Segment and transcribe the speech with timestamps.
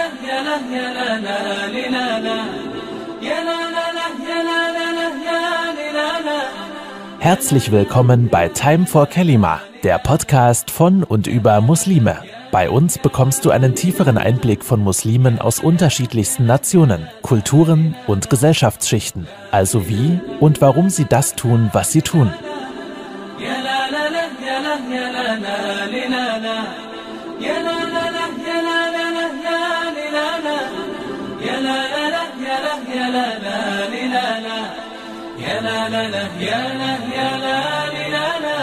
[0.00, 1.38] لا يا لا يا لا لا
[1.74, 2.38] لي لا لا
[3.28, 5.40] يا لا لا لا يا لا لا لا يا
[5.76, 6.38] لي لا لا
[7.18, 12.22] Herzlich willkommen bei Time for Kalima, der Podcast von und über Muslime.
[12.52, 19.26] Bei uns bekommst du einen tieferen Einblick von Muslimen aus unterschiedlichsten Nationen, Kulturen und Gesellschaftsschichten.
[19.50, 22.30] Also wie und warum sie das tun, was sie tun.
[23.40, 24.24] يا لا لا لا
[33.20, 34.58] لا يا لا لا لي لا لا
[35.44, 37.56] يا لا لا لا يا لا يا لا
[37.94, 38.58] لي لا لا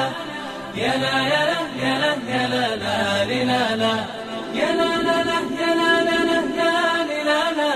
[0.82, 3.94] يا لا يا لا يا لا يا لا لا لي لا لا
[4.60, 7.72] يا لا لا لا يا لا لا لا يا لي لا لا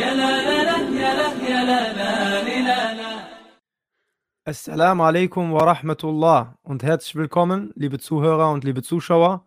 [0.00, 3.12] يا لا لا لا يا لا يا لا لا لي لا لا
[4.46, 9.46] Assalamu alaikum wa rahmatullah und herzlich willkommen, liebe Zuhörer und liebe Zuschauer.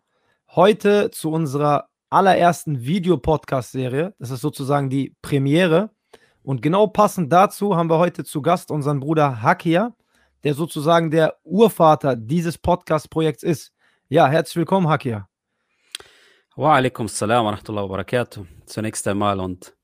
[0.55, 4.15] Heute zu unserer allerersten Videopodcast-Serie.
[4.19, 5.91] Das ist sozusagen die Premiere.
[6.44, 9.94] Und genau passend dazu haben wir heute zu Gast unseren Bruder Hakia,
[10.42, 13.72] der sozusagen der Urvater dieses Podcast-Projekts ist.
[14.08, 15.28] Ja, herzlich willkommen, Hakia.
[16.56, 18.44] Wa alaikum salam wa rahmatullahi wa barakatuh.
[18.66, 19.74] Zunächst einmal und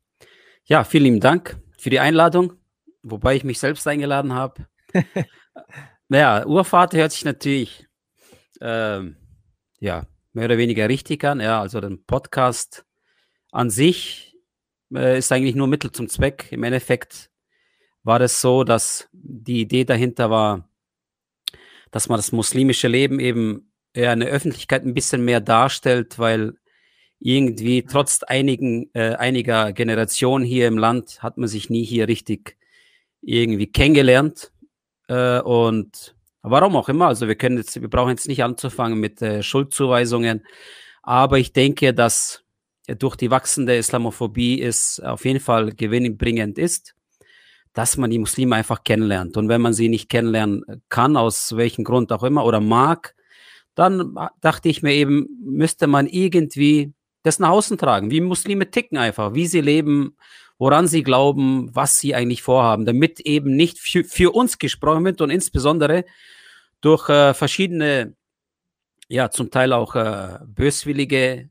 [0.65, 2.55] ja, vielen lieben Dank für die Einladung,
[3.03, 4.67] wobei ich mich selbst eingeladen habe.
[6.09, 7.87] naja, Urvater hört sich natürlich
[8.61, 9.17] ähm,
[9.79, 11.41] ja, mehr oder weniger richtig an.
[11.41, 12.85] Ja, also der Podcast
[13.53, 14.28] an sich
[14.95, 16.49] äh, ist eigentlich nur Mittel zum Zweck.
[16.51, 17.31] Im Endeffekt
[18.03, 20.69] war es so, dass die Idee dahinter war,
[21.91, 26.55] dass man das muslimische Leben eben ja, in der Öffentlichkeit ein bisschen mehr darstellt, weil
[27.21, 32.57] irgendwie trotz einigen, äh, einiger Generationen hier im Land hat man sich nie hier richtig
[33.23, 34.53] irgendwie kennengelernt.
[35.09, 39.21] Äh, und warum auch immer, also wir können jetzt, wir brauchen jetzt nicht anzufangen mit
[39.21, 40.47] äh, Schuldzuweisungen,
[41.03, 42.45] aber ich denke, dass
[42.97, 46.95] durch die wachsende Islamophobie es auf jeden Fall gewinnbringend ist,
[47.73, 49.37] dass man die Muslime einfach kennenlernt.
[49.37, 53.15] Und wenn man sie nicht kennenlernen kann, aus welchem Grund auch immer, oder mag,
[53.75, 56.93] dann dachte ich mir eben, müsste man irgendwie
[57.23, 60.17] das nach außen tragen, wie Muslime ticken einfach, wie sie leben,
[60.59, 65.21] woran sie glauben, was sie eigentlich vorhaben, damit eben nicht für, für uns gesprochen wird
[65.21, 66.05] und insbesondere
[66.81, 68.15] durch äh, verschiedene,
[69.09, 71.51] ja, zum Teil auch äh, böswillige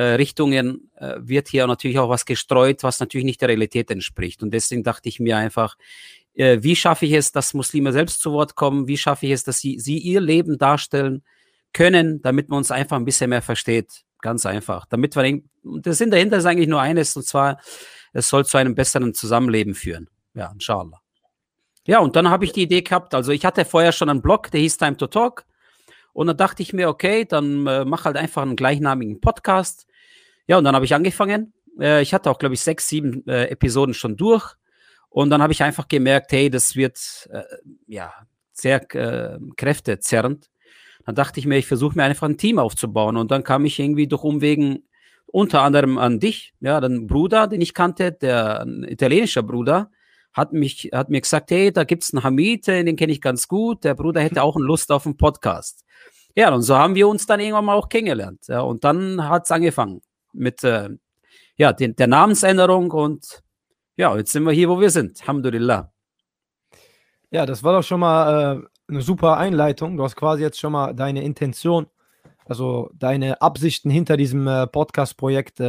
[0.00, 4.42] Richtungen äh, wird hier natürlich auch was gestreut, was natürlich nicht der Realität entspricht.
[4.42, 5.76] Und deswegen dachte ich mir einfach,
[6.34, 8.86] äh, wie schaffe ich es, dass Muslime selbst zu Wort kommen?
[8.86, 11.24] Wie schaffe ich es, dass sie, sie ihr Leben darstellen
[11.72, 14.04] können, damit man uns einfach ein bisschen mehr versteht?
[14.20, 14.86] Ganz einfach.
[14.86, 17.60] Damit wir, der Sinn dahinter ist eigentlich nur eines, und zwar,
[18.12, 20.08] es soll zu einem besseren Zusammenleben führen.
[20.34, 21.00] Ja, inshallah.
[21.86, 24.50] Ja, und dann habe ich die Idee gehabt, also ich hatte vorher schon einen Blog,
[24.50, 25.46] der hieß Time to Talk.
[26.16, 29.86] Und dann dachte ich mir, okay, dann äh, mach halt einfach einen gleichnamigen Podcast.
[30.46, 31.52] Ja, und dann habe ich angefangen.
[31.78, 34.54] Äh, ich hatte auch, glaube ich, sechs, sieben äh, Episoden schon durch.
[35.10, 37.42] Und dann habe ich einfach gemerkt, hey, das wird äh,
[37.86, 38.14] ja
[38.50, 40.48] sehr äh, kräftezerrend.
[41.04, 43.18] Dann dachte ich mir, ich versuche mir einfach ein Team aufzubauen.
[43.18, 44.88] Und dann kam ich irgendwie durch Umwegen
[45.26, 49.90] unter anderem an dich, ja, den Bruder, den ich kannte, der ein italienischer Bruder,
[50.36, 53.84] hat mich, hat mir gesagt, hey, da gibt's einen Hamid, den kenne ich ganz gut.
[53.84, 55.82] Der Bruder hätte auch Lust auf einen Podcast.
[56.36, 58.46] Ja, und so haben wir uns dann irgendwann mal auch kennengelernt.
[58.46, 60.02] Ja, und dann hat's angefangen
[60.34, 60.90] mit äh,
[61.56, 63.42] ja, den, der Namensänderung und
[63.96, 65.22] ja, jetzt sind wir hier, wo wir sind.
[65.22, 65.90] Alhamdulillah.
[67.30, 69.96] Ja, das war doch schon mal äh, eine super Einleitung.
[69.96, 71.86] Du hast quasi jetzt schon mal deine Intention,
[72.44, 75.60] also deine Absichten hinter diesem äh, Podcast-Projekt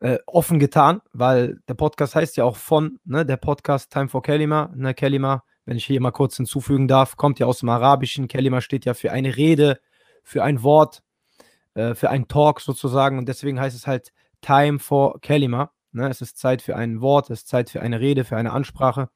[0.00, 4.22] äh, offen getan, weil der Podcast heißt ja auch von, ne, der Podcast Time for
[4.22, 8.28] Kelima, ne, Kelima, wenn ich hier mal kurz hinzufügen darf, kommt ja aus dem Arabischen.
[8.28, 9.80] Kelima steht ja für eine Rede,
[10.22, 11.02] für ein Wort,
[11.74, 15.72] äh, für einen Talk sozusagen und deswegen heißt es halt Time for Kelima.
[15.92, 18.52] Ne, es ist Zeit für ein Wort, es ist Zeit für eine Rede, für eine
[18.52, 19.08] Ansprache.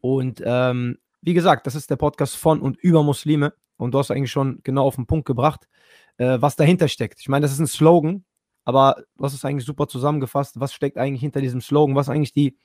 [0.00, 3.54] Und ähm, wie gesagt, das ist der Podcast von und über Muslime.
[3.76, 5.68] Und du hast eigentlich schon genau auf den Punkt gebracht,
[6.16, 7.20] äh, was dahinter steckt.
[7.20, 8.24] Ich meine, das ist ein Slogan,
[8.64, 10.60] aber du es eigentlich super zusammengefasst.
[10.60, 11.96] Was steckt eigentlich hinter diesem Slogan?
[11.96, 12.56] Was ist eigentlich die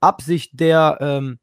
[0.00, 1.38] Absicht der ähm,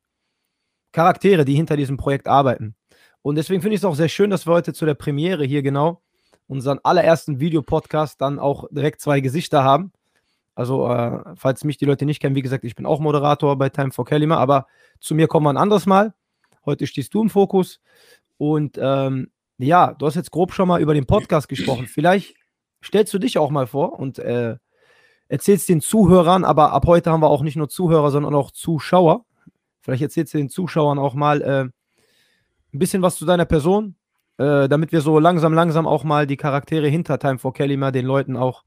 [0.92, 2.76] Charaktere, die hinter diesem Projekt arbeiten?
[3.22, 5.62] Und deswegen finde ich es auch sehr schön, dass wir heute zu der Premiere hier
[5.62, 6.02] genau
[6.48, 9.94] unseren allerersten Videopodcast dann auch direkt zwei Gesichter haben.
[10.54, 13.70] Also, äh, falls mich die Leute nicht kennen, wie gesagt, ich bin auch Moderator bei
[13.70, 14.68] Time for Kalima, aber
[15.00, 16.14] zu mir kommen wir ein anderes Mal.
[16.66, 17.80] Heute stehst du im Fokus.
[18.38, 21.88] Und ähm, ja, du hast jetzt grob schon mal über den Podcast gesprochen.
[21.88, 22.36] Vielleicht
[22.84, 24.56] stellst du dich auch mal vor und äh,
[25.28, 29.26] erzählst den Zuhörern, aber ab heute haben wir auch nicht nur Zuhörer, sondern auch Zuschauer.
[29.82, 31.62] Vielleicht erzählst du den Zuschauern auch mal äh,
[32.74, 33.96] ein bisschen was zu deiner Person,
[34.38, 37.92] äh, damit wir so langsam, langsam auch mal die Charaktere hinter Time for Kelly mal
[37.92, 38.64] den Leuten auch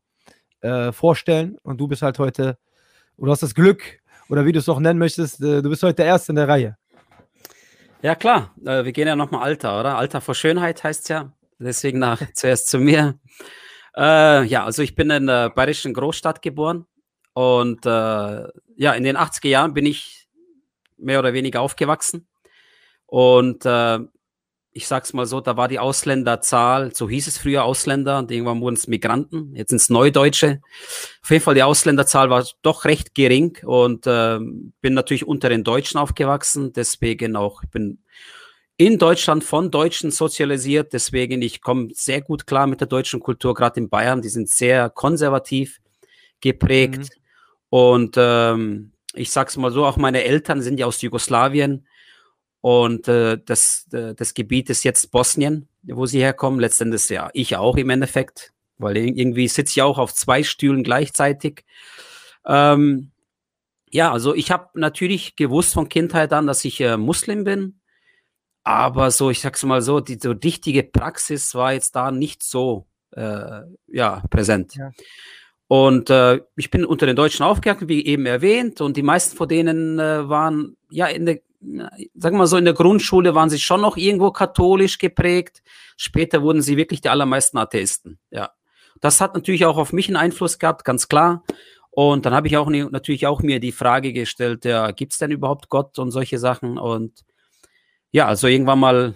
[0.61, 1.59] äh, vorstellen.
[1.63, 2.59] Und du bist halt heute,
[3.17, 5.97] oder hast das Glück, oder wie du es auch nennen möchtest, äh, du bist heute
[5.97, 6.77] der Erste in der Reihe.
[8.03, 8.55] Ja, klar.
[8.65, 9.97] Äh, wir gehen ja nochmal Alter, oder?
[9.97, 11.33] Alter vor Schönheit heißt es ja.
[11.59, 13.19] Deswegen nach, zuerst zu mir.
[13.97, 16.87] Äh, ja, also ich bin in der bayerischen Großstadt geboren
[17.33, 17.89] und äh,
[18.77, 20.29] ja, in den 80er Jahren bin ich
[20.97, 22.27] mehr oder weniger aufgewachsen.
[23.07, 23.99] Und äh,
[24.73, 28.61] ich sag's mal so, da war die Ausländerzahl, so hieß es früher Ausländer, und irgendwann
[28.61, 30.61] wurden es Migranten, jetzt sind es Neudeutsche.
[31.23, 34.41] Auf jeden Fall die Ausländerzahl war doch recht gering und äh,
[34.81, 38.03] bin natürlich unter den Deutschen aufgewachsen, deswegen auch, ich bin
[38.77, 43.55] in Deutschland von Deutschen sozialisiert, deswegen ich komme sehr gut klar mit der deutschen Kultur,
[43.55, 45.81] gerade in Bayern, die sind sehr konservativ
[46.41, 47.09] geprägt mhm.
[47.71, 51.87] und ähm, ich sag's mal so, auch meine Eltern sind ja aus Jugoslawien
[52.65, 56.59] und äh, das, äh, das Gebiet ist jetzt Bosnien, wo sie herkommen.
[56.59, 61.67] Letztendlich ja ich auch im Endeffekt, weil irgendwie sitze ich auch auf zwei Stühlen gleichzeitig.
[62.47, 63.11] Ähm,
[63.91, 67.81] ja, also ich habe natürlich gewusst von Kindheit an, dass ich äh, Muslim bin.
[68.65, 72.87] Aber so, ich sag's mal so, die so dichtige Praxis war jetzt da nicht so
[73.13, 74.75] äh, ja, präsent.
[74.75, 74.91] Ja.
[75.69, 79.49] Und äh, ich bin unter den Deutschen aufgewachsen, wie eben erwähnt, und die meisten von
[79.49, 81.41] denen äh, waren ja in der
[82.15, 85.63] sagen wir mal so, in der Grundschule waren sie schon noch irgendwo katholisch geprägt.
[85.97, 88.19] Später wurden sie wirklich die allermeisten Atheisten.
[88.31, 88.51] Ja.
[89.01, 91.43] Das hat natürlich auch auf mich einen Einfluss gehabt, ganz klar.
[91.91, 95.31] Und dann habe ich auch natürlich auch mir die Frage gestellt, ja, gibt es denn
[95.31, 96.79] überhaupt Gott und solche Sachen?
[96.79, 97.25] Und
[98.15, 99.15] ja, also irgendwann mal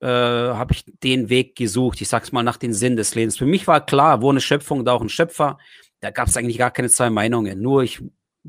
[0.00, 2.00] äh, habe ich den Weg gesucht.
[2.00, 3.38] Ich sag's mal nach dem Sinn des Lebens.
[3.38, 5.56] Für mich war klar, wo eine Schöpfung, da auch ein Schöpfer.
[6.00, 7.62] Da gab es eigentlich gar keine zwei Meinungen.
[7.62, 8.02] Nur ich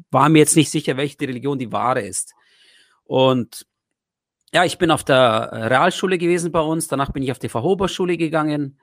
[0.09, 2.33] war mir jetzt nicht sicher, welche Religion die wahre ist.
[3.03, 3.67] Und
[4.51, 8.17] ja, ich bin auf der Realschule gewesen bei uns, danach bin ich auf die Verhoberschule
[8.17, 8.79] gegangen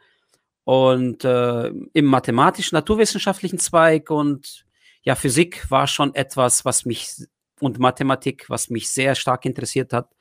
[0.62, 4.64] und äh, im mathematisch-naturwissenschaftlichen Zweig und
[5.02, 7.26] ja, Physik war schon etwas, was mich
[7.58, 10.14] und Mathematik, was mich sehr stark interessiert hat.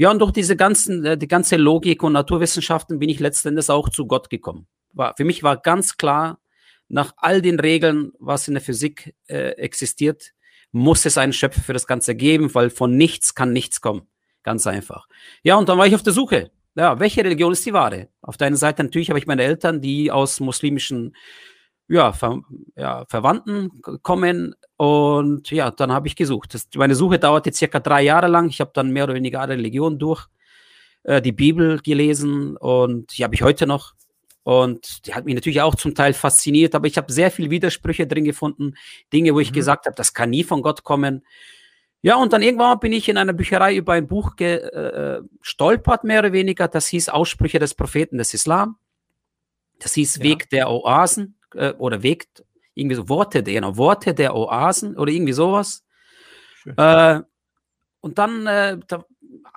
[0.00, 3.88] Ja, und durch diese ganzen, äh, die ganze Logik und Naturwissenschaften bin ich letztendlich auch
[3.88, 4.68] zu Gott gekommen.
[4.92, 6.38] War, für mich war ganz klar,
[6.86, 10.32] nach all den Regeln, was in der Physik äh, existiert,
[10.70, 14.02] muss es einen Schöpfer für das Ganze geben, weil von nichts kann nichts kommen.
[14.44, 15.08] Ganz einfach.
[15.42, 16.52] Ja, und dann war ich auf der Suche.
[16.76, 18.08] Ja, welche Religion ist die wahre?
[18.22, 21.16] Auf der einen Seite natürlich habe ich meine Eltern, die aus muslimischen
[21.88, 22.42] ja, Ver
[22.76, 24.54] ja, Verwandten kommen.
[24.76, 26.54] Und ja, dann habe ich gesucht.
[26.54, 28.48] Das, meine Suche dauerte circa drei Jahre lang.
[28.48, 30.26] Ich habe dann mehr oder weniger alle Religionen durch,
[31.02, 33.94] äh, die Bibel gelesen und die habe ich heute noch.
[34.44, 38.06] Und die hat mich natürlich auch zum Teil fasziniert, aber ich habe sehr viele Widersprüche
[38.06, 38.74] drin gefunden,
[39.12, 39.56] Dinge, wo ich mhm.
[39.56, 41.22] gesagt habe, das kann nie von Gott kommen.
[42.00, 46.20] Ja, und dann irgendwann bin ich in einer Bücherei über ein Buch gestolpert, äh, mehr
[46.20, 46.68] oder weniger.
[46.68, 48.76] Das hieß Aussprüche des Propheten des Islam.
[49.80, 50.22] Das hieß ja.
[50.22, 52.28] Weg der Oasen äh, oder Weg,
[52.74, 55.84] irgendwie so Worte, der, genau, Worte der Oasen oder irgendwie sowas.
[56.76, 57.20] Äh,
[58.00, 59.04] und dann äh, da,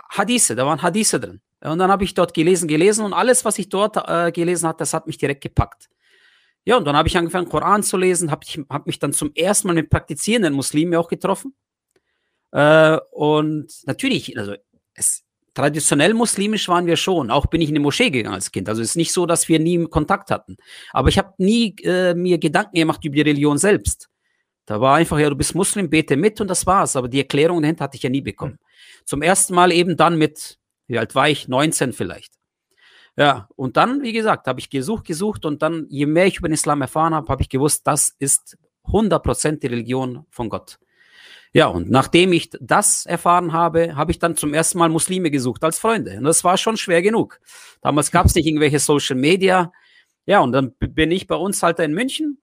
[0.09, 1.41] Hadithe, da waren Hadithe drin.
[1.61, 4.79] Und dann habe ich dort gelesen, gelesen und alles, was ich dort äh, gelesen habe,
[4.79, 5.89] das hat mich direkt gepackt.
[6.63, 9.67] Ja, und dann habe ich angefangen, Koran zu lesen, habe hab mich dann zum ersten
[9.67, 11.55] Mal mit praktizierenden Muslimen auch getroffen.
[12.51, 14.55] Äh, und natürlich, also
[14.93, 15.23] es,
[15.53, 17.31] traditionell muslimisch waren wir schon.
[17.31, 18.69] Auch bin ich in die Moschee gegangen als Kind.
[18.69, 20.57] Also es ist nicht so, dass wir nie Kontakt hatten.
[20.92, 24.10] Aber ich habe nie äh, mir Gedanken gemacht über die Religion selbst.
[24.65, 26.96] Da war einfach, ja, du bist Muslim, bete mit und das war's.
[26.96, 28.60] Aber die Erklärung dahinter hatte ich ja nie bekommen.
[29.05, 30.60] Zum ersten Mal eben dann mit
[30.91, 31.48] wie alt war ich?
[31.48, 32.34] 19 vielleicht.
[33.15, 36.50] Ja, und dann, wie gesagt, habe ich gesucht, gesucht und dann, je mehr ich über
[36.50, 40.79] den Islam erfahren habe, habe ich gewusst, das ist 100% die Religion von Gott.
[41.53, 45.63] Ja, und nachdem ich das erfahren habe, habe ich dann zum ersten Mal Muslime gesucht
[45.63, 46.17] als Freunde.
[46.17, 47.41] Und das war schon schwer genug.
[47.81, 49.72] Damals gab es nicht irgendwelche Social Media.
[50.25, 52.41] Ja, und dann bin ich bei uns halt in München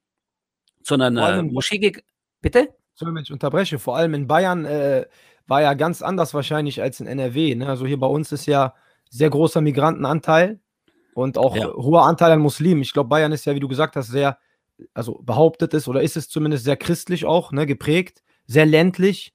[0.83, 2.05] zu einer äh, Moschee gegangen.
[2.41, 2.69] Bitte?
[2.95, 3.79] Sorry, wenn ich unterbreche.
[3.79, 5.07] Vor allem in Bayern äh,
[5.47, 7.55] war ja ganz anders wahrscheinlich als in NRW.
[7.55, 7.67] Ne?
[7.67, 8.75] Also hier bei uns ist ja
[9.09, 10.61] sehr großer Migrantenanteil
[11.15, 11.73] und auch ja.
[11.73, 12.83] hoher Anteil an Muslimen.
[12.83, 14.39] Ich glaube, Bayern ist ja, wie du gesagt hast, sehr,
[14.93, 19.33] also behauptet es oder ist es zumindest sehr christlich auch, ne, geprägt, sehr ländlich.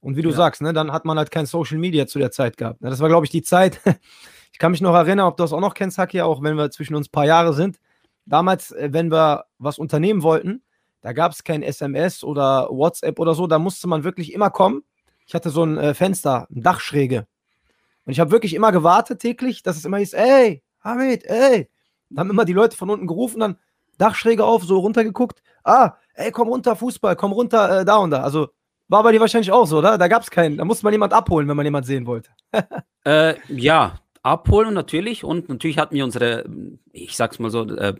[0.00, 0.36] Und wie du ja.
[0.36, 2.80] sagst, ne, dann hat man halt kein Social Media zu der Zeit gehabt.
[2.80, 2.90] Ne?
[2.90, 3.80] Das war, glaube ich, die Zeit.
[4.52, 6.70] ich kann mich noch erinnern, ob du das auch noch kennst, Haki, auch wenn wir
[6.70, 7.78] zwischen uns ein paar Jahre sind.
[8.26, 10.62] Damals, äh, wenn wir was unternehmen wollten,
[11.00, 14.84] da gab es kein SMS oder WhatsApp oder so, da musste man wirklich immer kommen
[15.26, 17.26] ich hatte so ein äh, Fenster, eine Dachschräge.
[18.04, 21.70] Und ich habe wirklich immer gewartet täglich, dass es immer hieß, ey, Hamid, ey.
[22.10, 23.58] Dann haben immer die Leute von unten gerufen, dann
[23.98, 25.42] Dachschräge auf, so runtergeguckt.
[25.64, 28.22] Ah, ey, komm runter, Fußball, komm runter, äh, da und da.
[28.22, 28.48] Also
[28.88, 29.96] war bei dir wahrscheinlich auch so, oder?
[29.96, 32.30] Da gab es keinen, da musste man jemand abholen, wenn man jemand sehen wollte.
[33.04, 36.44] äh, ja, abholen natürlich und natürlich hatten wir unsere,
[36.92, 37.94] ich sag's mal so, äh,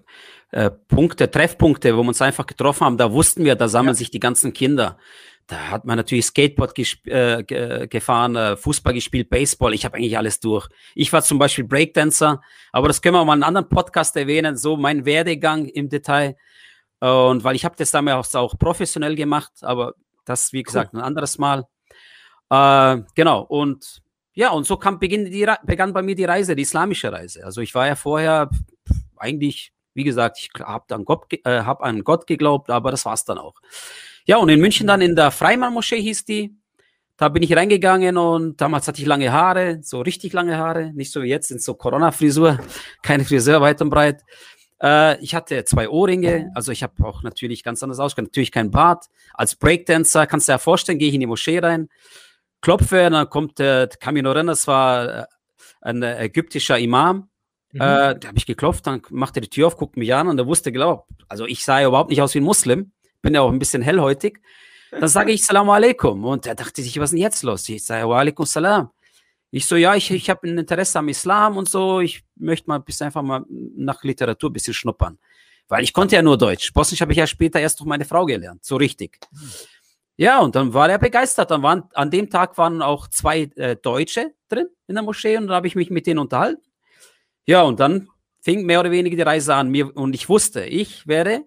[0.51, 2.99] äh, Punkte, Treffpunkte, wo wir uns einfach getroffen haben.
[2.99, 3.99] Da wussten wir, da sammeln ja.
[3.99, 4.99] sich die ganzen Kinder.
[5.47, 9.75] Da hat man natürlich Skateboard äh, gefahren, äh, Fußball gespielt, Baseball.
[9.75, 10.69] Ich habe eigentlich alles durch.
[10.95, 12.41] Ich war zum Beispiel Breakdancer,
[12.71, 16.37] aber das können wir mal in einem anderen Podcast erwähnen, so mein Werdegang im Detail.
[17.03, 19.95] Und weil ich habe das damals auch professionell gemacht, aber
[20.25, 21.01] das, wie gesagt, cool.
[21.01, 21.65] ein anderes Mal.
[22.49, 24.03] Äh, genau, und
[24.35, 27.45] ja, und so kam, beginn die, begann bei mir die Reise, die islamische Reise.
[27.45, 28.51] Also ich war ja vorher
[29.17, 33.25] eigentlich, wie gesagt, ich habe an, Gott, äh, hab an Gott geglaubt, aber das war's
[33.25, 33.57] dann auch.
[34.25, 36.57] Ja, und in München dann in der Freimann-Moschee hieß die.
[37.17, 41.11] Da bin ich reingegangen und damals hatte ich lange Haare, so richtig lange Haare, nicht
[41.11, 42.59] so wie jetzt in so Corona-Frisur,
[43.03, 44.23] keine Friseur weit und breit.
[44.83, 48.71] Äh, ich hatte zwei Ohrringe, also ich habe auch natürlich ganz anders ausgesehen, natürlich kein
[48.71, 49.07] Bart.
[49.35, 51.89] Als Breakdancer kannst du dir ja vorstellen, gehe ich in die Moschee rein,
[52.61, 55.25] klopfe, dann kommt der äh, kam das war äh,
[55.81, 57.29] ein ägyptischer Imam.
[57.73, 57.81] Mhm.
[57.81, 60.47] Äh, da habe ich geklopft, dann machte die Tür auf, guckte mich an und er
[60.47, 63.53] wusste, glaubt, also ich sah ja überhaupt nicht aus wie ein Muslim, bin ja auch
[63.53, 64.41] ein bisschen hellhäutig.
[64.91, 67.69] Dann sage ich Salam alaikum und er dachte sich, was ist denn jetzt los?
[67.69, 68.91] Ich sage, wa alaikum salam.
[69.55, 72.79] Ich so, ja, ich, ich habe ein Interesse am Islam und so, ich möchte mal
[72.79, 75.19] bisschen einfach mal nach Literatur ein bisschen schnuppern.
[75.69, 76.73] Weil ich konnte ja nur Deutsch.
[76.73, 79.21] Bosnisch habe ich ja später erst durch meine Frau gelernt, so richtig.
[80.17, 81.51] Ja, und dann war er begeistert.
[81.51, 85.49] Dann waren, an dem Tag waren auch zwei äh, Deutsche drin in der Moschee und
[85.49, 86.63] dann habe ich mich mit denen unterhalten.
[87.45, 88.09] Ja, und dann
[88.41, 89.69] fing mehr oder weniger die Reise an.
[89.69, 91.45] Mir, und ich wusste, ich werde,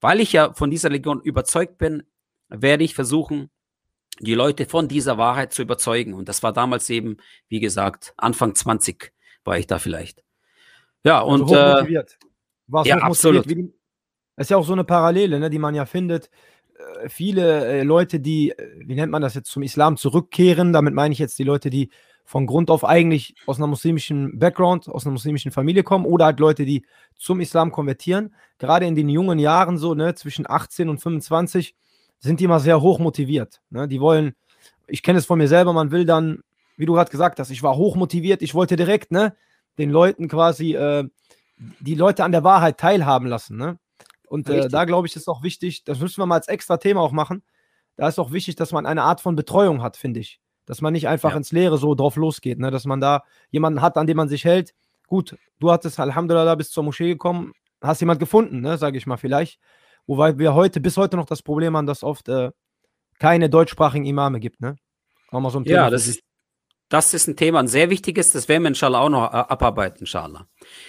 [0.00, 2.04] weil ich ja von dieser Religion überzeugt bin,
[2.48, 3.50] werde ich versuchen,
[4.26, 6.14] die Leute von dieser Wahrheit zu überzeugen.
[6.14, 7.16] Und das war damals eben,
[7.48, 9.12] wie gesagt, Anfang 20
[9.44, 10.24] war ich da vielleicht.
[11.04, 11.42] Ja, also und.
[11.42, 12.18] Also hochmotiviert.
[12.68, 13.48] Warst ja, absolut.
[13.48, 13.72] Wie,
[14.36, 16.30] das ist ja auch so eine Parallele, ne, die man ja findet
[16.82, 21.12] äh, viele äh, Leute, die, wie nennt man das jetzt, zum Islam zurückkehren, damit meine
[21.12, 21.90] ich jetzt die Leute, die
[22.24, 26.40] von Grund auf eigentlich aus einer muslimischen Background, aus einer muslimischen Familie kommen oder halt
[26.40, 26.86] Leute, die
[27.16, 28.34] zum Islam konvertieren.
[28.58, 31.74] Gerade in den jungen Jahren, so ne, zwischen 18 und 25,
[32.22, 33.60] sind die immer sehr hoch motiviert.
[33.70, 33.88] Ne?
[33.88, 34.34] Die wollen,
[34.86, 36.42] ich kenne es von mir selber, man will dann,
[36.76, 39.34] wie du gerade gesagt hast, ich war hoch motiviert, ich wollte direkt ne,
[39.76, 41.04] den Leuten quasi, äh,
[41.80, 43.56] die Leute an der Wahrheit teilhaben lassen.
[43.56, 43.78] Ne?
[44.28, 47.00] Und äh, da glaube ich, ist auch wichtig, das müssen wir mal als extra Thema
[47.00, 47.42] auch machen.
[47.96, 50.40] Da ist auch wichtig, dass man eine Art von Betreuung hat, finde ich.
[50.64, 51.36] Dass man nicht einfach ja.
[51.36, 52.70] ins Leere so drauf losgeht, ne?
[52.70, 54.74] dass man da jemanden hat, an dem man sich hält.
[55.08, 57.52] Gut, du hattest Alhamdulillah bis zur Moschee gekommen,
[57.82, 59.58] hast jemand gefunden, ne, sage ich mal vielleicht.
[60.06, 62.50] Wobei wir heute, bis heute noch das Problem haben, dass oft äh,
[63.18, 64.76] keine deutschsprachigen Imame gibt, ne?
[65.30, 66.20] Mal so ein Thema ja, das ist,
[66.90, 70.00] das ist ein Thema, ein sehr wichtiges, das werden wir inshallah auch noch äh, abarbeiten,
[70.00, 70.46] inshallah.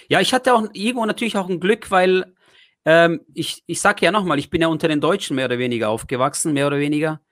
[0.08, 2.34] Ja, ich hatte auch irgendwo natürlich auch ein Glück, weil
[2.84, 5.88] ähm, ich ich sage ja nochmal, ich bin ja unter den Deutschen mehr oder weniger
[5.88, 7.22] aufgewachsen, mehr oder weniger.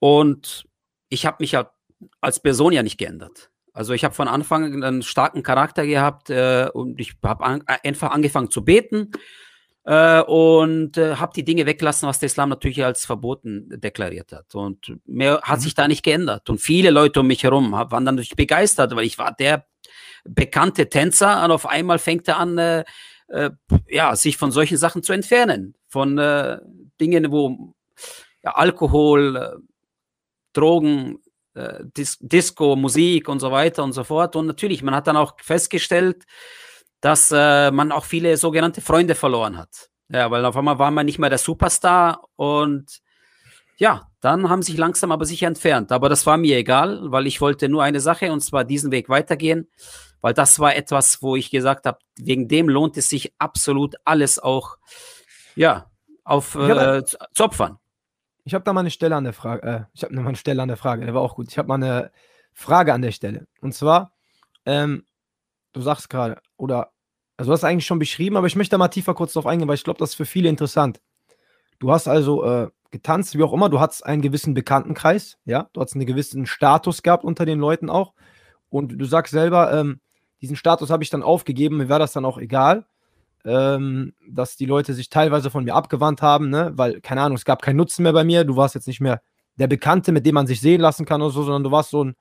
[0.00, 0.66] Und
[1.08, 1.70] ich habe mich ja
[2.20, 3.50] als Person ja nicht geändert.
[3.72, 7.62] Also ich habe von Anfang an einen starken Charakter gehabt äh, und ich habe an,
[7.66, 9.12] einfach angefangen zu beten
[9.84, 14.54] äh, und äh, habe die Dinge weggelassen, was der Islam natürlich als verboten deklariert hat.
[14.54, 15.62] Und mehr hat mhm.
[15.62, 16.48] sich da nicht geändert.
[16.48, 19.66] Und viele Leute um mich herum waren dann natürlich begeistert, weil ich war der
[20.24, 22.84] bekannte Tänzer und auf einmal fängt er an, äh,
[23.28, 23.50] äh,
[23.88, 25.74] ja, sich von solchen Sachen zu entfernen.
[25.86, 26.58] Von äh,
[27.00, 27.74] Dingen, wo
[28.42, 29.56] ja, Alkohol, äh,
[30.54, 31.18] Drogen,
[31.54, 34.34] äh, Dis Disco, Musik und so weiter und so fort.
[34.36, 36.24] Und natürlich, man hat dann auch festgestellt,
[37.04, 39.90] dass äh, man auch viele sogenannte Freunde verloren hat.
[40.08, 43.00] Ja, weil auf einmal war man nicht mehr der Superstar und
[43.76, 45.90] ja, dann haben sich langsam aber sicher entfernt.
[45.90, 49.08] Aber das war mir egal, weil ich wollte nur eine Sache und zwar diesen Weg
[49.08, 49.68] weitergehen
[50.24, 54.38] weil das war etwas, wo ich gesagt habe, wegen dem lohnt es sich absolut alles
[54.38, 54.78] auch,
[55.54, 55.90] ja,
[56.24, 57.78] auf äh, zu, zu opfern.
[58.44, 60.62] Ich habe da mal eine Stelle an der Frage, äh, ich habe mal eine Stelle
[60.62, 61.48] an der Frage, der war auch gut.
[61.50, 62.10] Ich habe mal eine
[62.54, 63.46] Frage an der Stelle.
[63.60, 64.14] Und zwar,
[64.64, 65.04] ähm,
[65.74, 66.93] du sagst gerade, oder,
[67.36, 69.68] also du hast eigentlich schon beschrieben, aber ich möchte da mal tiefer kurz drauf eingehen,
[69.68, 71.00] weil ich glaube, das ist für viele interessant.
[71.78, 75.80] Du hast also äh, getanzt, wie auch immer, du hattest einen gewissen Bekanntenkreis, ja, du
[75.80, 78.14] hast einen gewissen Status gehabt unter den Leuten auch.
[78.68, 80.00] Und du sagst selber, ähm,
[80.40, 82.86] diesen Status habe ich dann aufgegeben, mir war das dann auch egal,
[83.44, 86.72] ähm, dass die Leute sich teilweise von mir abgewandt haben, ne?
[86.74, 89.20] weil, keine Ahnung, es gab keinen Nutzen mehr bei mir, du warst jetzt nicht mehr
[89.56, 92.04] der Bekannte, mit dem man sich sehen lassen kann oder so, sondern du warst so
[92.04, 92.14] ein,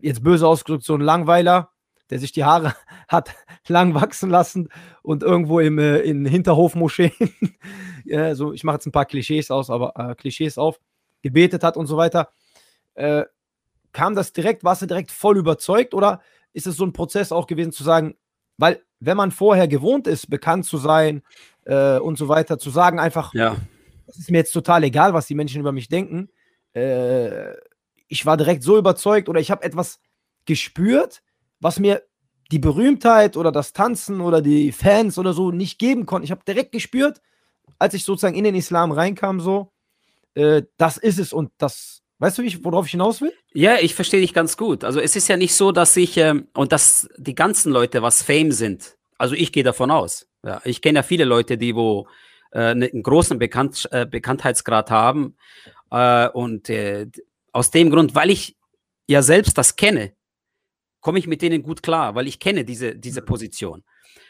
[0.00, 1.70] jetzt böse ausgedrückt, so ein Langweiler,
[2.10, 2.74] der sich die Haare
[3.08, 3.34] hat
[3.68, 4.68] lang wachsen lassen
[5.02, 7.12] und irgendwo im äh, in Hinterhofmoscheen,
[8.04, 10.80] ja, so, ich mache jetzt ein paar Klischees aus, aber äh, Klischees auf,
[11.22, 12.30] gebetet hat und so weiter.
[12.94, 13.24] Äh,
[13.92, 16.20] kam das direkt, warst du direkt voll überzeugt oder
[16.52, 18.14] ist es so ein Prozess auch gewesen zu sagen,
[18.58, 21.22] weil wenn man vorher gewohnt ist, bekannt zu sein
[21.64, 23.56] äh, und so weiter, zu sagen einfach, ja.
[24.06, 26.30] es ist mir jetzt total egal, was die Menschen über mich denken.
[26.74, 27.54] Äh,
[28.08, 30.00] ich war direkt so überzeugt oder ich habe etwas
[30.44, 31.22] gespürt,
[31.64, 32.02] was mir
[32.52, 36.26] die Berühmtheit oder das Tanzen oder die Fans oder so nicht geben konnten.
[36.26, 37.22] Ich habe direkt gespürt,
[37.78, 39.72] als ich sozusagen in den Islam reinkam, so,
[40.34, 43.32] äh, das ist es und das, weißt du, worauf ich hinaus will?
[43.54, 44.84] Ja, ich verstehe dich ganz gut.
[44.84, 48.22] Also es ist ja nicht so, dass ich, ähm, und dass die ganzen Leute, was
[48.22, 50.28] Fame sind, also ich gehe davon aus.
[50.44, 52.06] Ja, ich kenne ja viele Leute, die wo
[52.52, 55.36] äh, ne, einen großen Bekannt, äh, Bekanntheitsgrad haben.
[55.90, 57.06] Äh, und äh,
[57.52, 58.58] aus dem Grund, weil ich
[59.06, 60.12] ja selbst das kenne,
[61.04, 63.26] komme ich mit denen gut klar, weil ich kenne diese, diese mhm.
[63.26, 63.84] Position.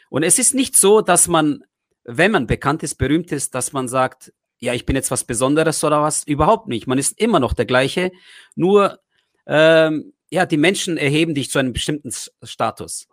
[0.09, 1.63] Und es ist nicht so, dass man,
[2.03, 5.83] wenn man bekannt ist, berühmt ist, dass man sagt, ja, ich bin jetzt was Besonderes
[5.83, 6.25] oder was.
[6.27, 6.85] Überhaupt nicht.
[6.85, 8.11] Man ist immer noch der gleiche.
[8.55, 8.99] Nur,
[9.47, 12.11] ähm, ja, die Menschen erheben dich zu einem bestimmten
[12.43, 13.07] Status.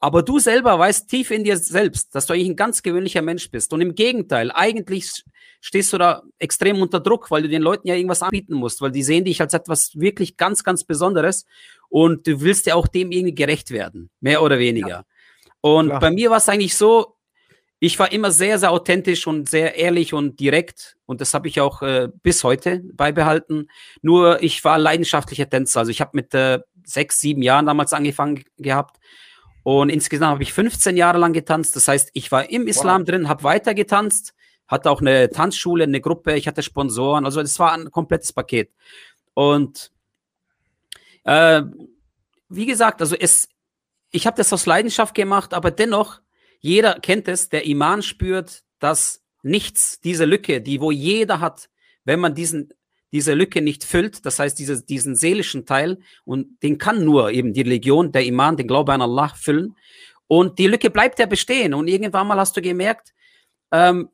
[0.00, 3.50] Aber du selber weißt tief in dir selbst, dass du eigentlich ein ganz gewöhnlicher Mensch
[3.50, 3.72] bist.
[3.72, 5.24] Und im Gegenteil, eigentlich
[5.60, 8.90] stehst du da extrem unter Druck, weil du den Leuten ja irgendwas anbieten musst, weil
[8.90, 11.46] die sehen dich als etwas wirklich ganz, ganz Besonderes
[11.88, 14.88] und du willst ja auch dem irgendwie gerecht werden, mehr oder weniger.
[14.88, 15.04] Ja.
[15.62, 16.00] Und Klar.
[16.00, 17.16] bei mir war es eigentlich so,
[17.78, 21.60] ich war immer sehr, sehr authentisch und sehr ehrlich und direkt und das habe ich
[21.60, 23.68] auch äh, bis heute beibehalten.
[24.02, 25.80] Nur ich war leidenschaftlicher Tänzer.
[25.80, 28.98] Also ich habe mit äh, sechs, sieben Jahren damals angefangen gehabt
[29.64, 31.74] und insgesamt habe ich 15 Jahre lang getanzt.
[31.74, 33.08] Das heißt, ich war im Islam wow.
[33.08, 34.34] drin, habe weiter getanzt,
[34.68, 37.24] hatte auch eine Tanzschule, eine Gruppe, ich hatte Sponsoren.
[37.24, 38.70] Also es war ein komplettes Paket.
[39.32, 39.90] Und
[41.24, 41.62] äh,
[42.50, 43.48] wie gesagt, also es,
[44.10, 46.20] ich habe das aus Leidenschaft gemacht, aber dennoch,
[46.60, 51.70] jeder kennt es, der Iman spürt, dass nichts, diese Lücke, die wo jeder hat,
[52.04, 52.70] wenn man diesen
[53.14, 57.52] diese Lücke nicht füllt, das heißt diese, diesen seelischen Teil, und den kann nur eben
[57.52, 59.76] die Religion, der Iman, den Glaube an Allah füllen.
[60.26, 61.74] Und die Lücke bleibt ja bestehen.
[61.74, 63.14] Und irgendwann mal hast du gemerkt,
[63.70, 64.08] ähm,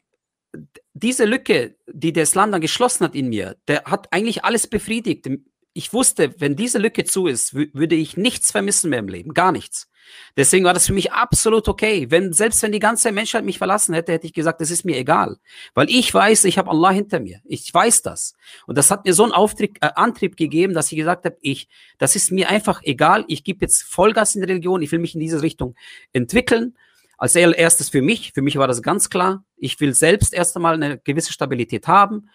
[0.92, 5.30] diese Lücke, die der Islam dann geschlossen hat in mir, der hat eigentlich alles befriedigt.
[5.72, 9.50] Ich wusste, wenn diese Lücke zu ist, würde ich nichts vermissen mehr im Leben, gar
[9.50, 9.88] nichts.
[10.36, 12.06] Deswegen war das für mich absolut okay.
[12.10, 14.96] Wenn, selbst wenn die ganze Menschheit mich verlassen hätte, hätte ich gesagt, das ist mir
[14.96, 15.36] egal.
[15.74, 17.40] Weil ich weiß, ich habe Allah hinter mir.
[17.44, 18.34] Ich weiß das.
[18.66, 21.68] Und das hat mir so einen Auftrieb, äh, Antrieb gegeben, dass ich gesagt habe, ich,
[21.98, 23.24] das ist mir einfach egal.
[23.28, 24.82] Ich gebe jetzt Vollgas in der Religion.
[24.82, 25.74] Ich will mich in diese Richtung
[26.12, 26.76] entwickeln.
[27.18, 28.32] Als erstes für mich.
[28.32, 29.44] Für mich war das ganz klar.
[29.58, 32.30] Ich will selbst erst einmal eine gewisse Stabilität haben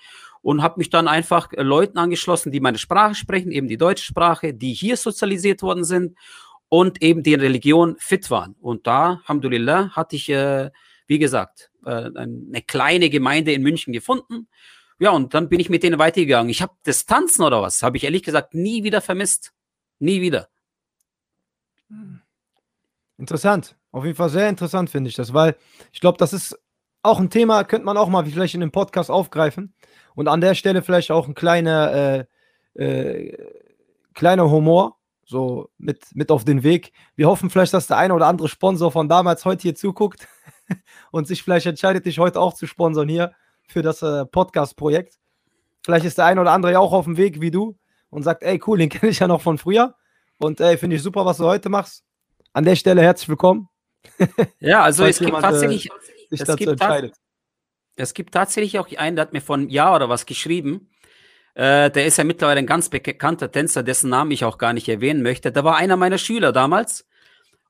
[0.46, 4.06] und habe mich dann einfach äh, Leuten angeschlossen, die meine Sprache sprechen, eben die deutsche
[4.06, 6.16] Sprache, die hier sozialisiert worden sind
[6.70, 8.56] und eben die Religion fit waren.
[8.60, 10.72] Und da, Alhamdulillah, hatte ich, äh,
[11.08, 14.48] wie gesagt, äh, eine kleine Gemeinde in München gefunden.
[15.00, 16.50] Ja, und dann bin ich mit denen weitergegangen.
[16.50, 19.54] Ich habe das Tanzen oder was, habe ich ehrlich gesagt nie wieder vermisst.
[20.00, 20.50] Nie wieder.
[23.18, 23.78] Interessant.
[23.92, 25.56] Auf jeden Fall sehr interessant finde ich das, weil
[25.94, 26.60] ich glaube, das ist
[27.02, 29.74] auch ein Thema, könnte man auch mal vielleicht in dem Podcast aufgreifen.
[30.16, 32.26] Und an der Stelle vielleicht auch ein kleiner,
[32.76, 33.38] äh, äh,
[34.14, 36.94] kleiner Humor so mit, mit auf den Weg.
[37.16, 40.28] Wir hoffen vielleicht, dass der eine oder andere Sponsor von damals heute hier zuguckt
[41.12, 43.34] und sich vielleicht entscheidet, dich heute auch zu sponsern hier
[43.68, 45.18] für das äh, Podcast-Projekt.
[45.84, 47.78] Vielleicht ist der eine oder andere ja auch auf dem Weg wie du
[48.10, 49.96] und sagt, ey, cool, den kenne ich ja noch von früher.
[50.38, 52.04] Und ey, finde ich super, was du heute machst.
[52.54, 53.70] An der Stelle herzlich willkommen.
[54.60, 55.94] Ja, also es gibt jemand, äh, tatsächlich, äh,
[56.30, 56.82] es, gibt
[57.96, 60.90] es gibt tatsächlich auch einen, der hat mir vor einem Jahr oder was geschrieben,
[61.56, 64.90] äh, der ist ja mittlerweile ein ganz bekannter Tänzer, dessen Namen ich auch gar nicht
[64.90, 65.52] erwähnen möchte.
[65.52, 67.08] Da war einer meiner Schüler damals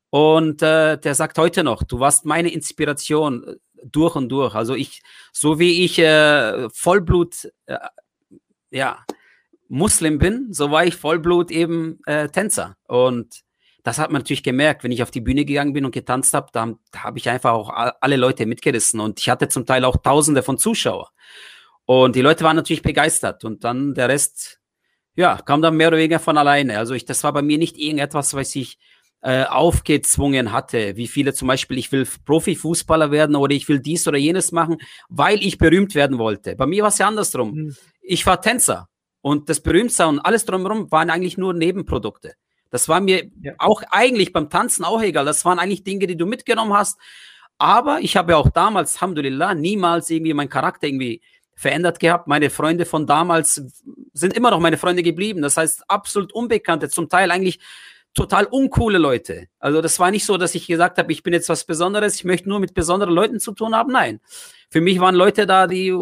[0.09, 4.55] und äh, der sagt heute noch, du warst meine Inspiration äh, durch und durch.
[4.55, 7.77] Also ich, so wie ich äh, Vollblut, äh,
[8.71, 9.05] ja,
[9.67, 12.75] Muslim bin, so war ich Vollblut eben Tänzer.
[12.87, 13.41] Und
[13.83, 16.49] das hat man natürlich gemerkt, wenn ich auf die Bühne gegangen bin und getanzt habe,
[16.53, 17.69] da habe ich einfach auch
[17.99, 21.07] alle Leute mitgerissen und ich hatte zum Teil auch Tausende von Zuschauern.
[21.85, 24.59] Und die Leute waren natürlich begeistert und dann der Rest,
[25.15, 26.79] ja, kam dann mehr oder weniger von alleine.
[26.79, 28.79] Also ich, das war bei mir nicht irgendetwas, was ich
[29.21, 34.07] äh, aufgezwungen hatte, wie viele zum Beispiel, ich will Profifußballer werden oder ich will dies
[34.07, 34.77] oder jenes machen,
[35.09, 36.55] weil ich berühmt werden wollte.
[36.55, 37.51] Bei mir war es ja andersrum.
[37.53, 37.75] Mhm.
[38.01, 38.87] Ich war Tänzer
[39.21, 42.35] und das Berühmtsein und alles drumherum waren eigentlich nur Nebenprodukte.
[42.69, 43.53] Das war mir ja.
[43.57, 45.25] auch eigentlich beim Tanzen auch egal.
[45.25, 46.99] Das waren eigentlich Dinge, die du mitgenommen hast.
[47.57, 51.21] Aber ich habe ja auch damals, Alhamdulillah, niemals irgendwie meinen Charakter irgendwie
[51.55, 52.27] verändert gehabt.
[52.27, 53.63] Meine Freunde von damals
[54.13, 55.41] sind immer noch meine Freunde geblieben.
[55.41, 57.59] Das heißt, absolut Unbekannte, zum Teil eigentlich
[58.13, 59.47] total uncoole Leute.
[59.59, 62.23] Also das war nicht so, dass ich gesagt habe, ich bin jetzt was Besonderes, ich
[62.23, 63.91] möchte nur mit besonderen Leuten zu tun haben.
[63.91, 64.21] Nein.
[64.69, 65.93] Für mich waren Leute da, die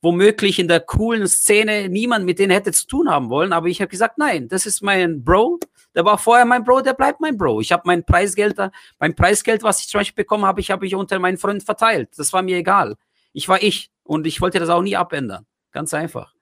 [0.00, 3.52] womöglich in der coolen Szene niemand mit denen hätte zu tun haben wollen.
[3.52, 5.60] Aber ich habe gesagt, nein, das ist mein Bro.
[5.94, 7.60] Der war vorher mein Bro, der bleibt mein Bro.
[7.60, 8.56] Ich habe mein Preisgeld,
[8.98, 12.10] mein Preisgeld, was ich zum Beispiel bekommen habe, ich habe ich unter meinen Freunden verteilt.
[12.16, 12.96] Das war mir egal.
[13.32, 13.91] Ich war ich.
[14.04, 15.46] Und ich wollte das auch nie abändern.
[15.72, 16.34] Ganz einfach.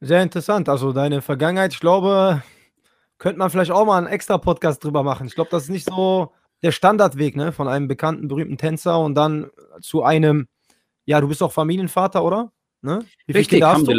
[0.00, 0.68] Sehr interessant.
[0.68, 2.42] Also deine Vergangenheit, ich glaube,
[3.18, 5.26] könnte man vielleicht auch mal einen extra Podcast drüber machen.
[5.26, 6.32] Ich glaube, das ist nicht so
[6.62, 7.52] der Standardweg, ne?
[7.52, 10.48] Von einem bekannten, berühmten Tänzer und dann zu einem,
[11.04, 12.52] ja, du bist auch Familienvater, oder?
[12.82, 13.04] Ne?
[13.32, 13.92] Richtig, hast du?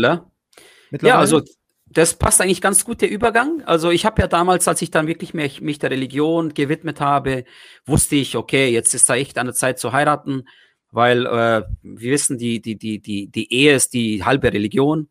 [1.02, 1.42] Ja, also
[1.88, 3.64] das passt eigentlich ganz gut, der Übergang.
[3.66, 7.46] Also ich habe ja damals, als ich dann wirklich mich, mich der Religion gewidmet habe,
[7.86, 10.48] wusste ich, okay, jetzt ist da echt an der Zeit zu heiraten,
[10.96, 15.10] weil äh, wir wissen, die, die, die, die, die Ehe ist die halbe Religion.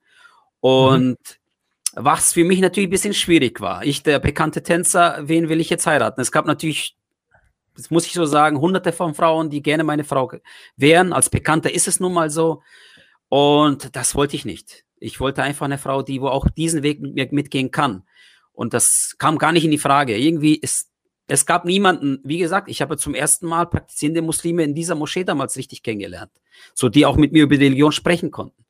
[0.61, 2.05] Und mhm.
[2.05, 3.85] was für mich natürlich ein bisschen schwierig war.
[3.85, 6.23] Ich, der bekannte Tänzer, wen will ich jetzt heiraten?
[6.23, 6.97] Es gab natürlich,
[7.77, 10.33] das muss ich so sagen, hunderte von Frauen, die gerne meine Frau
[10.77, 11.13] wären.
[11.13, 12.63] Als Bekannter ist es nun mal so.
[13.29, 14.87] Und das wollte ich nicht.
[14.99, 18.05] Ich wollte einfach eine Frau, die wo auch diesen Weg mit mir mitgehen kann.
[18.55, 20.17] Und das kam gar nicht in die Frage.
[20.17, 20.89] Irgendwie ist,
[21.27, 25.25] es gab niemanden, wie gesagt, ich habe zum ersten Mal praktizierende Muslime in dieser Moschee
[25.25, 26.33] damals richtig kennengelernt.
[26.75, 28.65] So, die auch mit mir über die Religion sprechen konnten.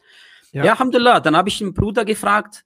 [0.52, 1.20] Ja, ja Alhamdulillah.
[1.20, 2.64] Dann habe ich einen Bruder gefragt,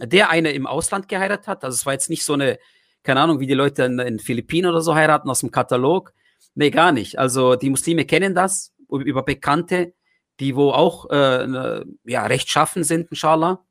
[0.00, 1.64] der eine im Ausland geheiratet hat.
[1.64, 2.58] Also es war jetzt nicht so eine,
[3.02, 6.12] keine Ahnung, wie die Leute in, in Philippinen oder so heiraten aus dem Katalog.
[6.54, 7.18] Nee, gar nicht.
[7.18, 9.92] Also die Muslime kennen das über Bekannte
[10.40, 13.64] die wo auch äh, ne, ja, rechtschaffen sind, inshallah.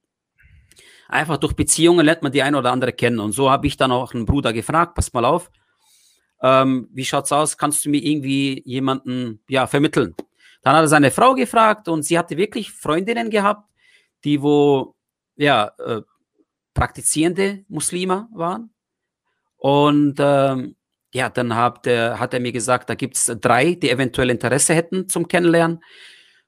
[1.08, 3.20] Einfach durch Beziehungen lernt man die eine oder andere kennen.
[3.20, 5.50] Und so habe ich dann auch einen Bruder gefragt, pass mal auf,
[6.42, 7.58] ähm, wie schaut's aus?
[7.58, 10.16] Kannst du mir irgendwie jemanden ja, vermitteln?
[10.62, 13.70] Dann hat er seine Frau gefragt und sie hatte wirklich Freundinnen gehabt,
[14.24, 14.96] die wo
[15.36, 16.02] ja äh,
[16.74, 18.72] praktizierende Muslime waren.
[19.58, 20.76] Und ähm,
[21.14, 24.76] ja, dann hat, er, hat er mir gesagt, da gibt es drei, die eventuell Interesse
[24.76, 25.82] hätten zum Kennenlernen.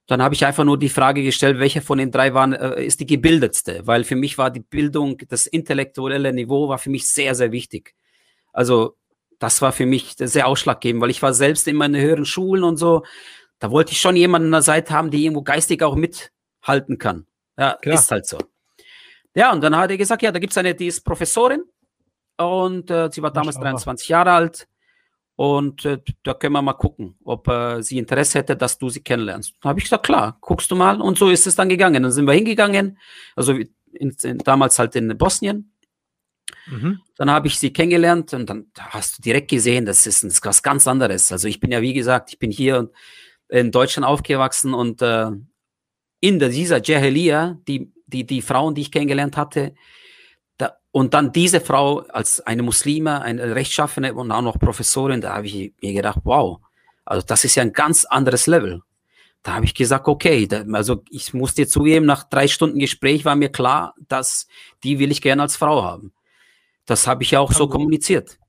[0.06, 3.00] Dann habe ich einfach nur die Frage gestellt, welche von den drei waren, äh, ist
[3.00, 3.82] die gebildetste?
[3.86, 7.96] Weil für mich war die Bildung, das intellektuelle Niveau war für mich sehr, sehr wichtig.
[8.52, 8.98] Also
[9.40, 12.78] das war für mich sehr ausschlaggebend, weil ich war selbst in meinen höheren Schulen und
[12.78, 13.04] so.
[13.58, 17.26] Da wollte ich schon jemanden an der Seite haben, der irgendwo geistig auch mithalten kann.
[17.58, 17.96] Ja, Klar.
[17.96, 18.38] ist halt so.
[19.36, 21.64] Ja, und dann hat er gesagt, ja, da gibt es eine, die ist Professorin
[22.38, 24.68] und äh, sie war damals 23 Jahre alt.
[25.36, 29.02] Und äh, da können wir mal gucken, ob äh, sie Interesse hätte, dass du sie
[29.02, 29.56] kennenlernst.
[29.62, 31.00] Da habe ich gesagt, klar, guckst du mal.
[31.00, 32.04] Und so ist es dann gegangen.
[32.04, 32.98] Dann sind wir hingegangen,
[33.38, 33.70] also in,
[34.22, 35.72] in, damals halt in Bosnien.
[36.68, 37.00] Mhm.
[37.16, 40.88] Dann habe ich sie kennengelernt und dann hast du direkt gesehen, das ist was ganz
[40.88, 41.32] anderes.
[41.32, 42.92] Also ich bin ja, wie gesagt, ich bin hier
[43.50, 45.32] in Deutschland aufgewachsen und äh,
[46.22, 49.74] in dieser Jahiliya, die, die, die Frauen, die ich kennengelernt hatte,
[50.92, 55.46] und dann diese Frau als eine Muslime, eine Rechtschaffene und auch noch Professorin, da habe
[55.48, 56.60] ich mir gedacht, wow,
[57.06, 58.82] also das ist ja ein ganz anderes Level.
[59.44, 63.24] Da habe ich gesagt, okay, da, also ich muss dir zugeben, nach drei Stunden Gespräch
[63.24, 64.48] war mir klar, dass
[64.84, 66.12] die will ich gerne als Frau haben.
[66.90, 68.40] Das habe ich ja auch so kommuniziert.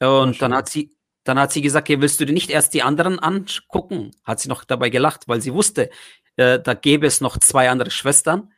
[0.00, 2.82] Und dann hat sie, dann hat sie gesagt, ja, willst du dir nicht erst die
[2.82, 4.10] anderen angucken?
[4.24, 5.90] Hat sie noch dabei gelacht, weil sie wusste,
[6.34, 8.52] äh, da gäbe es noch zwei andere Schwestern.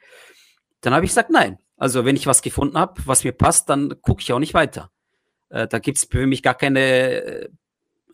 [0.80, 4.00] Dann habe ich gesagt, nein, also wenn ich was gefunden habe, was mir passt, dann
[4.00, 4.90] gucke ich auch nicht weiter.
[5.50, 7.48] Äh, da gibt es für mich gar keine, äh,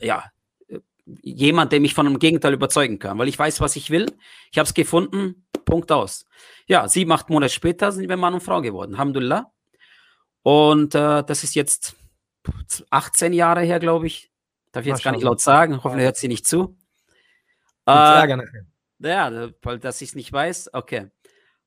[0.00, 0.24] ja,
[0.66, 0.80] äh,
[1.22, 4.06] jemand, der mich von einem Gegenteil überzeugen kann, weil ich weiß, was ich will.
[4.50, 6.26] Ich habe es gefunden, Punkt aus.
[6.66, 9.53] Ja, sieben, acht Monate später sind wir Mann und Frau geworden, Alhamdulillah.
[10.44, 11.96] Und äh, das ist jetzt
[12.90, 14.30] 18 Jahre her, glaube ich.
[14.72, 16.76] Darf ich jetzt gar nicht laut sagen, hoffentlich hört sie nicht zu.
[17.86, 18.36] Äh,
[18.98, 20.74] ja, weil das ich es nicht weiß.
[20.74, 21.08] Okay.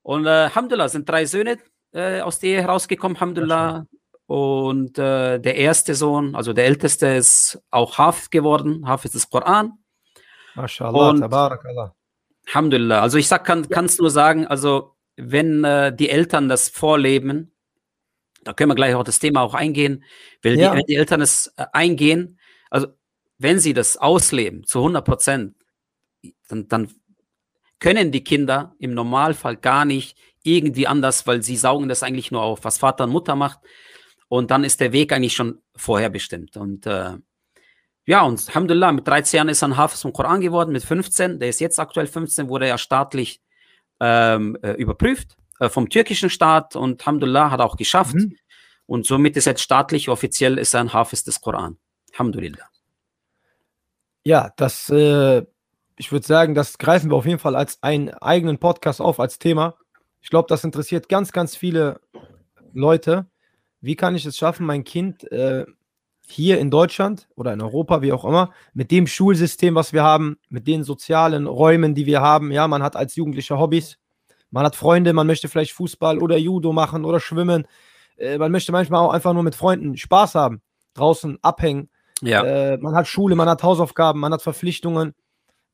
[0.03, 1.57] Und äh, Alhamdulillah sind drei Söhne,
[1.91, 3.87] äh, aus der Ehe herausgekommen, Alhamdulillah.
[4.27, 9.73] Und äh, der erste Sohn, also der älteste, ist auch Hafiz geworden, Hafiz des Koran.
[10.53, 11.95] MashaAllah, Tabarakallah.
[12.45, 13.01] Alhamdulillah.
[13.01, 17.56] Also ich sag, kann es nur sagen, also wenn äh, die Eltern das vorleben,
[18.47, 20.05] da können wir gleich auch das Thema auch eingehen,
[20.41, 20.71] weil ja.
[20.71, 22.87] die, wenn die Eltern es äh, eingehen, also
[23.37, 25.55] wenn sie das ausleben zu 100 Prozent,
[26.47, 26.89] dann, dann
[27.79, 32.41] können die Kinder im Normalfall gar nicht irgendwie anders, weil sie saugen das eigentlich nur
[32.41, 33.59] auf, was Vater und Mutter macht.
[34.29, 36.55] Und dann ist der Weg eigentlich schon vorher bestimmt.
[36.55, 37.17] Und äh,
[38.05, 41.39] ja, und Alhamdulillah, mit 13 Jahren ist er ein Hafiz vom Koran geworden, mit 15,
[41.39, 43.41] der ist jetzt aktuell 15, wurde er staatlich
[43.99, 48.15] ähm, äh, überprüft äh, vom türkischen Staat und Alhamdulillah hat er auch geschafft.
[48.15, 48.35] Mhm.
[48.85, 51.77] Und somit ist jetzt staatlich, offiziell ist er ein Hafiz des Koran.
[52.13, 52.69] Alhamdulillah.
[54.23, 55.43] Ja, das, äh,
[55.97, 59.39] ich würde sagen, das greifen wir auf jeden Fall als einen eigenen Podcast auf, als
[59.39, 59.75] Thema.
[60.21, 61.99] Ich glaube, das interessiert ganz, ganz viele
[62.73, 63.27] Leute.
[63.81, 65.65] Wie kann ich es schaffen, mein Kind äh,
[66.27, 70.37] hier in Deutschland oder in Europa, wie auch immer, mit dem Schulsystem, was wir haben,
[70.49, 73.97] mit den sozialen Räumen, die wir haben, ja, man hat als Jugendlicher Hobbys,
[74.51, 77.67] man hat Freunde, man möchte vielleicht Fußball oder Judo machen oder schwimmen.
[78.17, 80.61] Äh, man möchte manchmal auch einfach nur mit Freunden Spaß haben,
[80.93, 81.89] draußen abhängen.
[82.21, 82.43] Ja.
[82.43, 85.13] Äh, man hat Schule, man hat Hausaufgaben, man hat Verpflichtungen.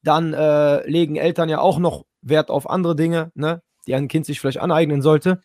[0.04, 3.62] Dann äh, legen Eltern ja auch noch Wert auf andere Dinge, ne?
[3.88, 5.42] die ein Kind sich vielleicht aneignen sollte.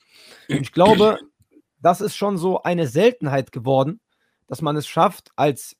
[0.48, 1.18] Und ich glaube,
[1.80, 4.00] das ist schon so eine Seltenheit geworden,
[4.46, 5.76] dass man es schafft, als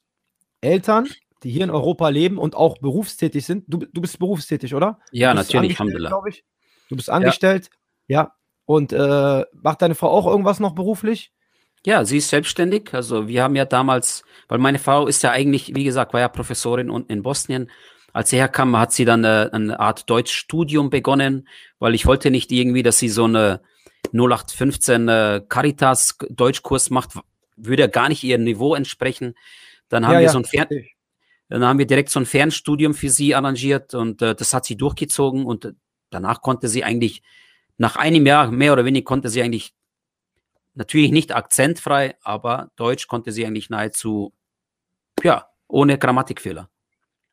[0.61, 1.08] Eltern,
[1.42, 3.64] die hier in Europa leben und auch berufstätig sind.
[3.68, 4.98] Du, du bist berufstätig, oder?
[5.12, 6.22] Ja, natürlich, Alhamdulillah.
[6.28, 6.44] ich.
[6.88, 7.70] Du bist angestellt,
[8.07, 8.33] ja.
[8.64, 11.33] Und äh, macht deine Frau auch irgendwas noch beruflich?
[11.87, 12.92] Ja, sie ist selbstständig.
[12.92, 16.29] Also wir haben ja damals, weil meine Frau ist ja eigentlich, wie gesagt, war ja
[16.29, 17.70] Professorin und in Bosnien.
[18.12, 21.48] Als sie herkam, hat sie dann äh, eine Art Deutschstudium begonnen,
[21.79, 23.61] weil ich wollte nicht irgendwie, dass sie so eine
[24.12, 27.18] 0815 äh, Caritas Deutschkurs macht,
[27.57, 29.35] würde ja gar nicht ihrem Niveau entsprechen.
[29.88, 30.68] Dann haben ja, wir ja, so ein Fern.
[31.48, 34.77] Dann haben wir direkt so ein Fernstudium für sie arrangiert und äh, das hat sie
[34.77, 35.72] durchgezogen und äh,
[36.11, 37.23] danach konnte sie eigentlich,
[37.77, 39.75] nach einem Jahr mehr oder weniger konnte sie eigentlich,
[40.75, 44.33] natürlich nicht akzentfrei, aber Deutsch konnte sie eigentlich nahezu,
[45.23, 46.68] ja, ohne Grammatikfehler.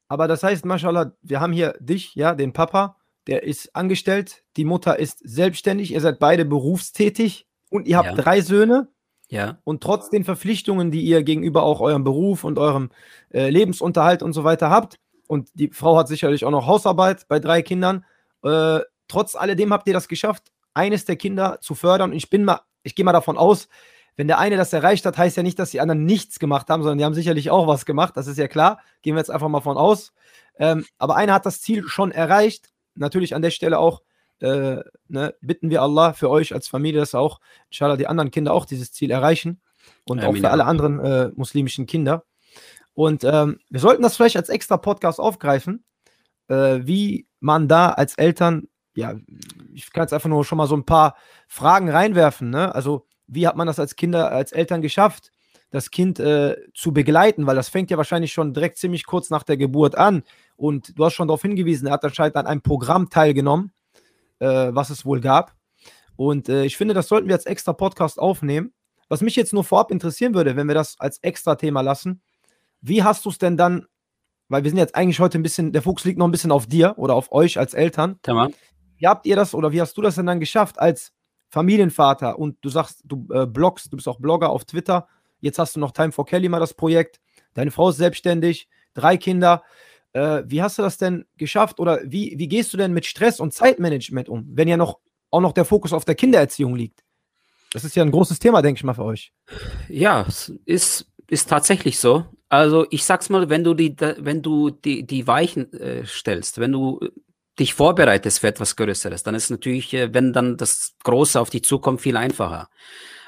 [0.07, 4.65] Aber das heißt, Mashallah, wir haben hier dich, ja, den Papa, der ist angestellt, die
[4.65, 8.15] Mutter ist selbstständig, ihr seid beide berufstätig und ihr habt Ja.
[8.15, 8.89] drei Söhne
[9.29, 12.91] Ja, und trotz den Verpflichtungen, die ihr gegenüber auch eurem Beruf und eurem
[13.33, 17.39] äh, Lebensunterhalt und so weiter habt, und die Frau hat sicherlich auch noch Hausarbeit bei
[17.39, 18.05] drei Kindern,
[18.45, 22.11] äh, trotz alledem habt ihr das geschafft, eines der Kinder zu fördern.
[22.11, 23.67] Und ich bin mal, ich gehe mal davon aus,
[24.17, 26.83] wenn der eine das erreicht hat, heißt ja nicht, dass die anderen nichts gemacht haben,
[26.83, 28.15] sondern die haben sicherlich auch was gemacht.
[28.15, 28.79] Das ist ja klar.
[29.01, 30.13] Gehen wir jetzt einfach mal von aus.
[30.57, 32.69] Ähm, aber einer hat das Ziel schon erreicht.
[32.93, 34.03] Natürlich an der Stelle auch
[34.39, 34.77] äh,
[35.07, 38.65] ne, bitten wir Allah für euch als Familie, dass auch, inshallah, die anderen Kinder auch
[38.65, 39.61] dieses Ziel erreichen.
[40.05, 40.51] Und auch Amin, für ja.
[40.51, 42.23] alle anderen äh, muslimischen Kinder.
[42.93, 45.83] Und ähm, wir sollten das vielleicht als extra Podcast aufgreifen,
[46.47, 49.15] äh, wie man da als Eltern, ja,
[49.73, 51.15] ich kann jetzt einfach nur schon mal so ein paar
[51.47, 52.49] Fragen reinwerfen.
[52.49, 52.73] Ne?
[52.73, 55.31] Also, wie hat man das als Kinder, als Eltern geschafft,
[55.71, 57.45] das Kind äh, zu begleiten?
[57.45, 60.23] Weil das fängt ja wahrscheinlich schon direkt ziemlich kurz nach der Geburt an.
[60.55, 63.73] Und du hast schon darauf hingewiesen, er hat anscheinend an einem Programm teilgenommen,
[64.39, 65.53] äh, was es wohl gab.
[66.15, 68.73] Und äh, ich finde, das sollten wir als extra Podcast aufnehmen.
[69.09, 72.21] Was mich jetzt nur vorab interessieren würde, wenn wir das als extra Thema lassen,
[72.81, 73.85] wie hast du es denn dann,
[74.49, 76.67] weil wir sind jetzt eigentlich heute ein bisschen, der Fokus liegt noch ein bisschen auf
[76.67, 78.19] dir oder auf euch als Eltern.
[78.21, 78.53] tamam.
[78.97, 81.11] Wie habt ihr das oder wie hast du das denn dann geschafft als
[81.49, 82.39] Familienvater?
[82.39, 85.07] Und du sagst, du äh, bloggst, du bist auch Blogger auf Twitter.
[85.41, 87.19] Jetzt hast du noch Time for Kelly mal das Projekt.
[87.53, 89.63] Deine Frau ist selbstständig, drei Kinder.
[90.13, 93.39] Äh, wie hast du das denn geschafft oder wie, wie gehst du denn mit Stress
[93.41, 97.03] und Zeitmanagement um, wenn ja noch auch noch der Fokus auf der Kindererziehung liegt?
[97.73, 99.33] Das ist ja ein großes Thema, denke ich mal, für euch.
[99.89, 102.23] Ja, es ist, ist tatsächlich so.
[102.55, 106.71] Also ich sag's mal, wenn du die, wenn du die, die Weichen äh, stellst, wenn
[106.71, 107.09] du äh,
[107.59, 111.63] dich vorbereitest für etwas Größeres, dann ist natürlich, äh, wenn dann das Große auf dich
[111.65, 112.69] zukommt, viel einfacher.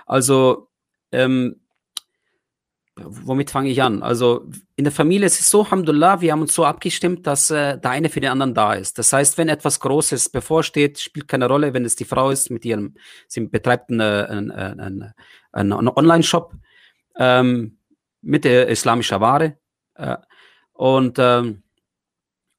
[0.06, 0.70] Also,
[1.12, 1.60] ähm,
[2.96, 4.02] womit fange ich an?
[4.02, 4.46] Also
[4.78, 7.92] in der Familie ist es so, Alhamdulillah, wir haben uns so abgestimmt, dass äh, der
[7.92, 8.98] eine für den anderen da ist.
[8.98, 12.64] Das heißt, wenn etwas Großes bevorsteht, spielt keine Rolle, wenn es die Frau ist mit
[12.64, 12.96] ihrem,
[13.28, 15.14] sie betreibt eine, einen, einen,
[15.52, 16.54] einen, einen Online-Shop
[17.18, 17.77] ähm,
[18.22, 19.58] mit der islamischer Ware
[19.96, 20.18] äh,
[20.74, 21.64] und ähm,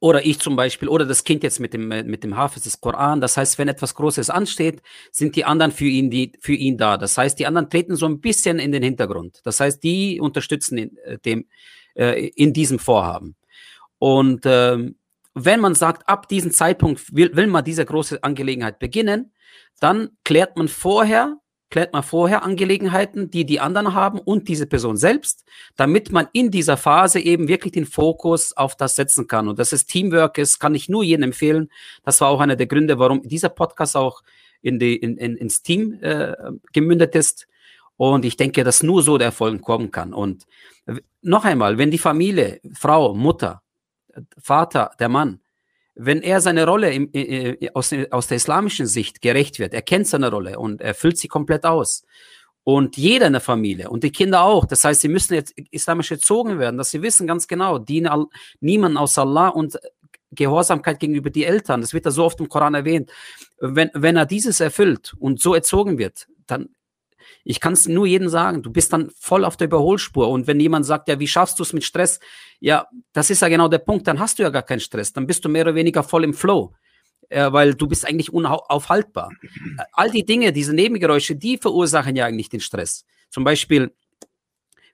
[0.00, 2.80] oder ich zum Beispiel, oder das Kind jetzt mit dem, äh, mit dem Hafiz des
[2.80, 3.20] Koran.
[3.20, 6.96] Das heißt, wenn etwas Großes ansteht, sind die anderen für ihn, die, für ihn da.
[6.96, 9.40] Das heißt, die anderen treten so ein bisschen in den Hintergrund.
[9.44, 11.48] Das heißt, die unterstützen in, äh, dem,
[11.94, 13.36] äh, in diesem Vorhaben.
[13.98, 14.96] Und ähm,
[15.34, 19.32] wenn man sagt, ab diesem Zeitpunkt will, will man diese große Angelegenheit beginnen,
[19.80, 21.38] dann klärt man vorher,
[21.70, 25.44] klärt man vorher Angelegenheiten, die die anderen haben und diese Person selbst,
[25.76, 29.48] damit man in dieser Phase eben wirklich den Fokus auf das setzen kann.
[29.48, 31.70] Und dass es Teamwork ist, kann ich nur jedem empfehlen.
[32.04, 34.22] Das war auch einer der Gründe, warum dieser Podcast auch
[34.62, 36.34] in die, in, in, ins Team äh,
[36.72, 37.46] gemündet ist.
[37.96, 40.14] Und ich denke, dass nur so der Erfolg kommen kann.
[40.14, 40.46] Und
[41.20, 43.62] noch einmal, wenn die Familie, Frau, Mutter,
[44.40, 45.40] Vater, der Mann,
[45.98, 50.06] wenn er seine Rolle im, äh, aus, aus der islamischen Sicht gerecht wird, er kennt
[50.06, 52.04] seine Rolle und er füllt sie komplett aus.
[52.62, 54.66] Und jeder in der Familie und die Kinder auch.
[54.66, 58.26] Das heißt, sie müssen jetzt islamisch erzogen werden, dass sie wissen ganz genau, diene
[58.60, 59.78] niemand außer Allah und
[60.30, 61.80] Gehorsamkeit gegenüber die Eltern.
[61.80, 63.10] Das wird ja so oft im Koran erwähnt.
[63.58, 66.68] Wenn, wenn er dieses erfüllt und so erzogen wird, dann,
[67.44, 70.28] ich kann es nur jedem sagen, du bist dann voll auf der Überholspur.
[70.28, 72.20] Und wenn jemand sagt, ja, wie schaffst du es mit Stress?
[72.60, 74.06] Ja, das ist ja genau der Punkt.
[74.06, 75.12] Dann hast du ja gar keinen Stress.
[75.12, 76.74] Dann bist du mehr oder weniger voll im Flow.
[77.30, 79.30] Äh, weil du bist eigentlich unaufhaltbar.
[79.92, 83.04] All die Dinge, diese Nebengeräusche, die verursachen ja eigentlich den Stress.
[83.28, 83.92] Zum Beispiel,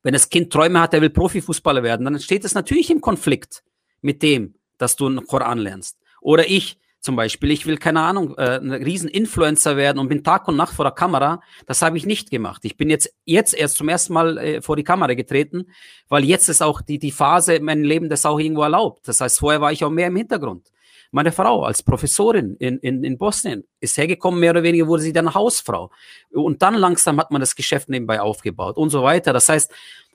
[0.02, 3.62] wenn das Kind Träume hat, er will Profifußballer werden, dann steht es natürlich im Konflikt
[4.00, 5.96] mit dem, dass du einen Koran lernst.
[6.20, 10.48] Oder ich zum Beispiel, ich will, keine Ahnung, äh, ein Riesen-Influencer werden und bin Tag
[10.48, 11.42] und Nacht vor der Kamera.
[11.66, 12.64] Das habe ich nicht gemacht.
[12.64, 15.66] Ich bin jetzt, jetzt erst zum ersten Mal äh, vor die Kamera getreten,
[16.08, 19.06] weil jetzt ist auch die, die Phase in meinem Leben das auch irgendwo erlaubt.
[19.06, 20.70] Das heißt, vorher war ich auch mehr im Hintergrund.
[21.10, 25.12] Meine Frau als Professorin in, in, in Bosnien ist hergekommen, mehr oder weniger wurde sie
[25.12, 25.90] dann Hausfrau.
[26.32, 29.34] Und dann langsam hat man das Geschäft nebenbei aufgebaut und so weiter.
[29.34, 29.70] Das heißt,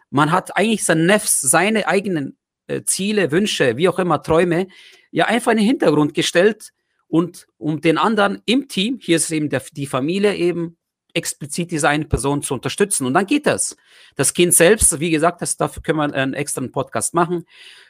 [0.10, 4.70] man hat eigentlich sein Nefs, seine eigenen äh, Ziele, Wünsche, wie auch immer, Träume,
[5.12, 6.72] ja einfach in den Hintergrund gestellt
[7.10, 10.78] und um den anderen im Team, hier ist eben der, die Familie eben
[11.14, 13.06] explizit diese eine Person zu unterstützen.
[13.08, 13.76] Und dann geht das.
[14.16, 17.46] Das Kind selbst, wie gesagt, das, dafür können wir einen extra Podcast machen.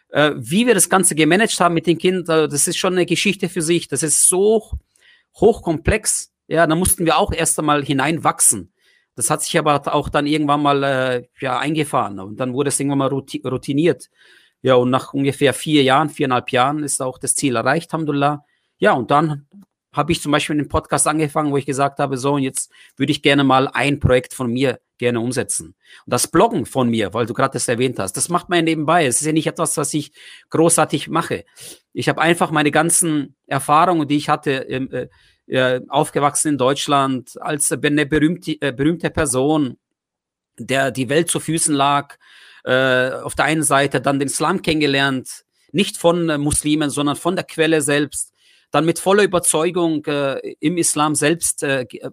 [0.10, 3.50] Äh, wie wir das Ganze gemanagt haben mit den Kindern, das ist schon eine Geschichte
[3.50, 3.90] für sich.
[3.90, 4.72] Das ist so
[5.36, 6.32] hochkomplex.
[6.48, 8.74] Ja, da mussten wir auch erst einmal hineinwachsen.
[9.16, 12.80] Das hat sich aber auch dann irgendwann mal äh, ja, eingefahren und dann wurde es
[12.80, 14.10] irgendwann mal routiniert.
[14.62, 18.46] Ja, und nach ungefähr vier Jahren, viereinhalb Jahren ist auch das Ziel erreicht, Alhamdulillah.
[18.80, 19.46] Ja, und dann
[19.92, 23.12] habe ich zum Beispiel einen Podcast angefangen, wo ich gesagt habe, so, und jetzt würde
[23.12, 25.76] ich gerne mal ein Projekt von mir gerne umsetzen.
[26.06, 29.06] Und das Bloggen von mir, weil du gerade das erwähnt hast, das macht man nebenbei.
[29.06, 30.12] Es ist ja nicht etwas, was ich
[30.50, 31.46] großartig mache.
[31.94, 35.08] Ich habe einfach meine ganzen Erfahrungen, die ich hatte, äh,
[35.48, 39.78] äh, aufgewachsen in Deutschland, als eine berühmte, äh, berühmte Person,
[40.60, 42.18] der die Welt zu Füßen lag,
[42.64, 47.36] äh, auf der einen Seite dann den Islam kennengelernt, nicht von äh, Muslimen, sondern von
[47.36, 48.34] der Quelle selbst,
[48.72, 52.12] dann mit voller Überzeugung äh, im Islam selbst äh, äh,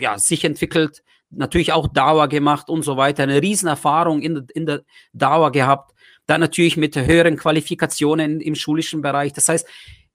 [0.00, 4.82] ja, sich entwickelt, natürlich auch Dauer gemacht und so weiter, eine Riesenerfahrung in, in der
[5.12, 5.92] Dauer gehabt,
[6.26, 9.32] dann natürlich mit höheren Qualifikationen im schulischen Bereich.
[9.32, 9.66] Das heißt,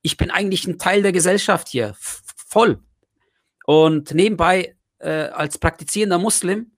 [0.01, 2.79] ich bin eigentlich ein Teil der Gesellschaft hier, voll.
[3.65, 6.71] Und nebenbei äh, als praktizierender Muslim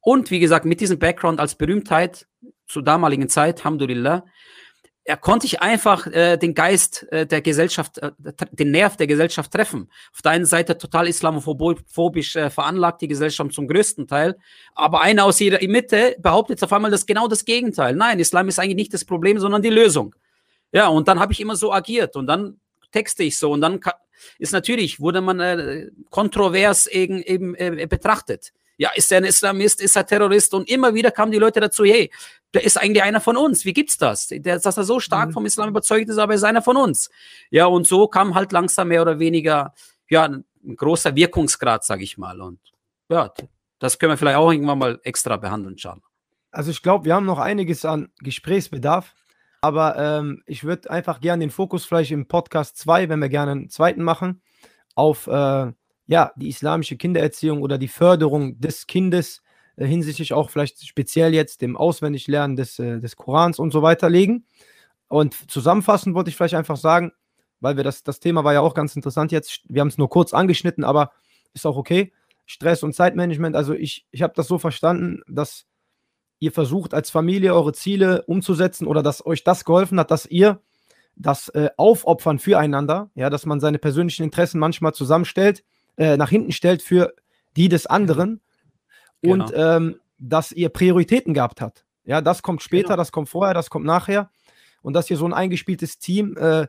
[0.00, 2.26] und wie gesagt mit diesem Background als Berühmtheit
[2.66, 4.24] zur damaligen Zeit, Alhamdulillah,
[5.06, 8.10] er konnte ich einfach äh, den Geist äh, der Gesellschaft, äh,
[8.50, 9.88] den Nerv der Gesellschaft treffen.
[10.12, 14.36] Auf der einen Seite total islamophobisch äh, veranlagt, die Gesellschaft zum größten Teil,
[14.74, 17.94] aber einer aus ihrer Mitte behauptet auf einmal das genau das Gegenteil.
[17.94, 20.14] Nein, Islam ist eigentlich nicht das Problem, sondern die Lösung.
[20.72, 22.58] Ja, und dann habe ich immer so agiert und dann
[22.90, 23.80] texte ich so und dann
[24.38, 29.80] ist natürlich, wurde man äh, kontrovers eben, eben äh, betrachtet ja, ist er ein Islamist,
[29.80, 30.52] ist er Terrorist?
[30.54, 32.10] Und immer wieder kamen die Leute dazu, hey,
[32.54, 33.64] der ist eigentlich einer von uns.
[33.64, 34.28] Wie gibt's das?
[34.28, 35.32] Der, dass er so stark mhm.
[35.32, 37.10] vom Islam überzeugt ist, aber er ist einer von uns.
[37.50, 39.74] Ja, und so kam halt langsam mehr oder weniger,
[40.08, 40.44] ja, ein
[40.76, 42.40] großer Wirkungsgrad, sage ich mal.
[42.40, 42.60] Und
[43.08, 43.32] ja,
[43.78, 46.02] das können wir vielleicht auch irgendwann mal extra behandeln, schauen.
[46.50, 49.14] Also ich glaube, wir haben noch einiges an Gesprächsbedarf,
[49.60, 53.52] aber ähm, ich würde einfach gerne den Fokus vielleicht im Podcast 2, wenn wir gerne
[53.52, 54.40] einen zweiten machen,
[54.94, 55.72] auf äh,
[56.06, 59.42] ja, die islamische Kindererziehung oder die Förderung des Kindes
[59.76, 64.46] hinsichtlich auch vielleicht speziell jetzt dem Auswendiglernen des, äh, des Korans und so weiter legen.
[65.08, 67.12] Und zusammenfassend wollte ich vielleicht einfach sagen,
[67.60, 70.08] weil wir das, das Thema war ja auch ganz interessant jetzt, wir haben es nur
[70.08, 71.12] kurz angeschnitten, aber
[71.54, 72.12] ist auch okay.
[72.44, 75.66] Stress und Zeitmanagement, also ich, ich habe das so verstanden, dass
[76.38, 80.60] ihr versucht als Familie eure Ziele umzusetzen oder dass euch das geholfen hat, dass ihr
[81.16, 85.64] das äh, Aufopfern füreinander, ja, dass man seine persönlichen Interessen manchmal zusammenstellt
[85.96, 87.14] äh, nach hinten stellt für
[87.56, 88.40] die des anderen
[89.22, 89.44] genau.
[89.44, 91.84] und ähm, dass ihr Prioritäten gehabt habt.
[92.04, 92.96] Ja, das kommt später, genau.
[92.96, 94.30] das kommt vorher, das kommt nachher
[94.82, 96.66] und dass ihr so ein eingespieltes Team äh,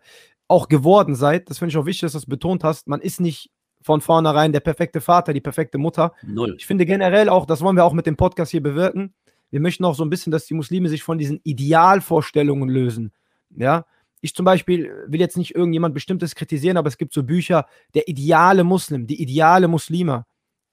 [0.47, 1.49] auch geworden seid.
[1.49, 2.87] Das finde ich auch wichtig, dass du das betont hast.
[2.87, 6.13] Man ist nicht von vornherein der perfekte Vater, die perfekte Mutter.
[6.23, 6.55] Null.
[6.57, 9.13] Ich finde generell auch, das wollen wir auch mit dem Podcast hier bewirken.
[9.49, 13.13] Wir möchten auch so ein bisschen, dass die Muslime sich von diesen Idealvorstellungen lösen.
[13.55, 13.85] Ja,
[14.19, 18.07] ich zum Beispiel will jetzt nicht irgendjemand Bestimmtes kritisieren, aber es gibt so Bücher, der
[18.07, 20.25] ideale Muslim, die ideale Muslima.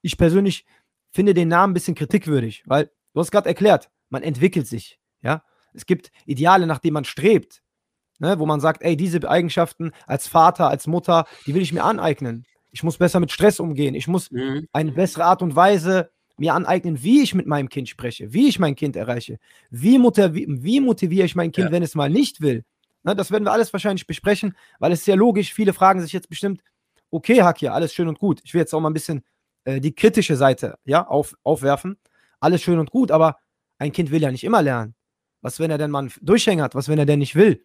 [0.02, 0.64] Ich persönlich
[1.14, 4.98] finde den Namen ein bisschen kritikwürdig, weil du hast gerade erklärt, man entwickelt sich.
[5.22, 7.62] Ja, es gibt Ideale, nach denen man strebt,
[8.18, 11.84] ne, wo man sagt, ey, diese Eigenschaften als Vater, als Mutter, die will ich mir
[11.84, 12.44] aneignen.
[12.72, 13.94] Ich muss besser mit Stress umgehen.
[13.94, 14.66] Ich muss mhm.
[14.72, 18.58] eine bessere Art und Weise mir aneignen, wie ich mit meinem Kind spreche, wie ich
[18.58, 19.38] mein Kind erreiche,
[19.70, 21.72] wie, motiviere, wie motiviere ich mein Kind, ja.
[21.72, 22.64] wenn es mal nicht will.
[23.04, 25.54] Ne, das werden wir alles wahrscheinlich besprechen, weil es ist ja logisch.
[25.54, 26.60] Viele fragen sich jetzt bestimmt,
[27.10, 28.40] okay, Hakia, alles schön und gut.
[28.42, 29.22] Ich will jetzt auch mal ein bisschen
[29.64, 31.98] äh, die kritische Seite ja, auf, aufwerfen.
[32.40, 33.38] Alles schön und gut, aber
[33.78, 34.94] ein Kind will ja nicht immer lernen.
[35.40, 36.74] Was, wenn er denn mal einen Durchhänger hat?
[36.74, 37.64] Was, wenn er denn nicht will?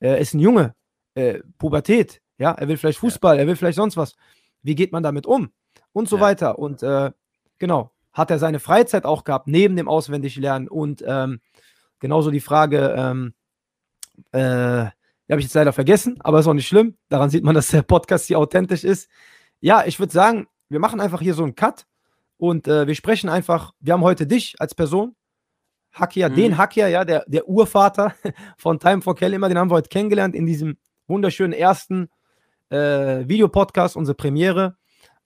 [0.00, 0.74] Er ist ein Junge,
[1.14, 3.42] äh, Pubertät, ja, er will vielleicht Fußball, ja.
[3.42, 4.16] er will vielleicht sonst was.
[4.62, 5.52] Wie geht man damit um?
[5.92, 6.22] Und so ja.
[6.22, 6.58] weiter.
[6.58, 7.12] Und äh,
[7.58, 11.40] genau, hat er seine Freizeit auch gehabt, neben dem Auswendiglernen und ähm,
[12.00, 13.34] genauso die Frage, ähm,
[14.32, 14.90] äh,
[15.28, 16.96] die habe ich jetzt leider vergessen, aber ist auch nicht schlimm.
[17.08, 19.08] Daran sieht man, dass der Podcast hier authentisch ist.
[19.60, 21.86] Ja, ich würde sagen, wir machen einfach hier so einen Cut
[22.38, 23.72] und äh, wir sprechen einfach.
[23.78, 25.14] Wir haben heute dich als Person,
[25.92, 26.34] Hakia, mhm.
[26.34, 28.14] den Hakia, ja, der, der Urvater
[28.56, 32.08] von Time for Kelly, immer, den haben wir heute kennengelernt in diesem wunderschönen ersten
[32.70, 34.76] äh, Videopodcast, unsere Premiere.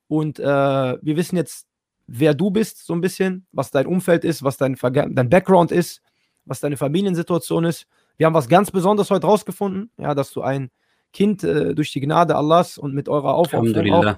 [0.08, 1.66] Und äh, wir wissen jetzt,
[2.06, 6.02] wer du bist, so ein bisschen, was dein Umfeld ist, was dein, dein Background ist,
[6.44, 7.86] was deine Familiensituation ist.
[8.16, 10.70] Wir haben was ganz Besonderes heute rausgefunden, ja, dass du ein
[11.12, 14.16] Kind äh, durch die Gnade Allahs und mit eurer Aufopferung auch.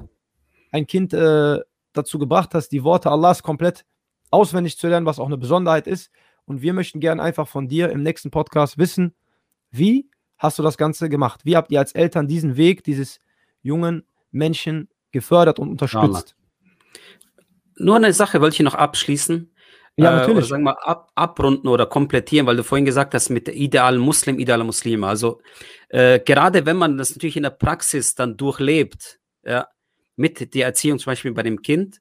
[0.71, 1.61] Ein Kind äh,
[1.93, 3.85] dazu gebracht hast, die Worte Allahs komplett
[4.31, 6.11] auswendig zu lernen, was auch eine Besonderheit ist.
[6.45, 9.15] Und wir möchten gerne einfach von dir im nächsten Podcast wissen,
[9.71, 10.09] wie
[10.39, 11.41] hast du das Ganze gemacht?
[11.45, 13.21] Wie habt ihr als Eltern diesen Weg dieses
[13.63, 16.37] jungen Menschen gefördert und unterstützt?
[17.77, 19.51] Nur eine Sache wollte ich noch abschließen.
[19.97, 20.39] Ja, äh, natürlich.
[20.39, 24.39] Oder sagen wir ab, abrunden oder komplettieren, weil du vorhin gesagt hast, mit idealen Muslim,
[24.39, 25.07] idealer Muslime.
[25.07, 25.41] Also
[25.89, 29.67] äh, gerade wenn man das natürlich in der Praxis dann durchlebt, ja,
[30.19, 32.01] mit der Erziehung zum Beispiel bei dem Kind,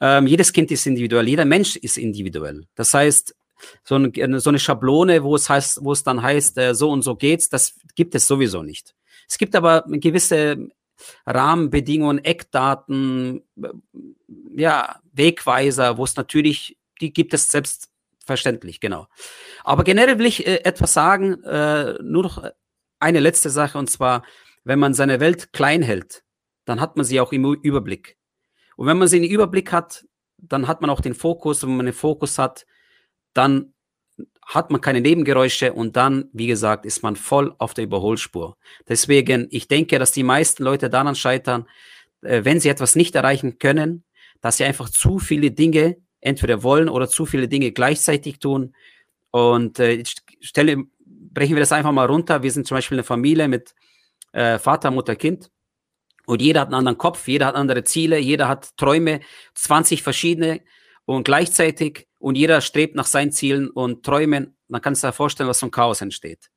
[0.00, 2.66] ähm, jedes Kind ist individuell, jeder Mensch ist individuell.
[2.74, 3.34] Das heißt,
[3.84, 7.02] so eine, so eine Schablone, wo es heißt, wo es dann heißt, äh, so und
[7.02, 8.94] so geht's, das gibt es sowieso nicht.
[9.28, 10.68] Es gibt aber gewisse
[11.26, 13.68] Rahmenbedingungen, Eckdaten, äh,
[14.56, 19.06] ja, Wegweiser, wo es natürlich, die gibt es selbstverständlich, genau.
[19.64, 22.50] Aber generell will ich äh, etwas sagen, äh, nur noch
[22.98, 24.24] eine letzte Sache, und zwar,
[24.64, 26.22] wenn man seine Welt klein hält,
[26.66, 28.18] dann hat man sie auch im Überblick.
[28.76, 30.04] Und wenn man sie im Überblick hat,
[30.36, 32.66] dann hat man auch den Fokus, und wenn man den Fokus hat,
[33.32, 33.72] dann
[34.44, 38.56] hat man keine Nebengeräusche und dann, wie gesagt, ist man voll auf der Überholspur.
[38.88, 41.66] Deswegen, ich denke, dass die meisten Leute daran scheitern,
[42.22, 44.04] äh, wenn sie etwas nicht erreichen können,
[44.40, 48.74] dass sie einfach zu viele Dinge entweder wollen oder zu viele Dinge gleichzeitig tun.
[49.30, 50.02] Und äh,
[50.40, 52.42] stelle, brechen wir das einfach mal runter.
[52.42, 53.74] Wir sind zum Beispiel eine Familie mit
[54.32, 55.50] äh, Vater, Mutter, Kind.
[56.26, 59.20] Und jeder hat einen anderen Kopf, jeder hat andere Ziele, jeder hat Träume,
[59.54, 60.60] 20 verschiedene
[61.06, 64.56] und gleichzeitig und jeder strebt nach seinen Zielen und Träumen.
[64.68, 66.50] Man kann sich da vorstellen, was für ein Chaos entsteht.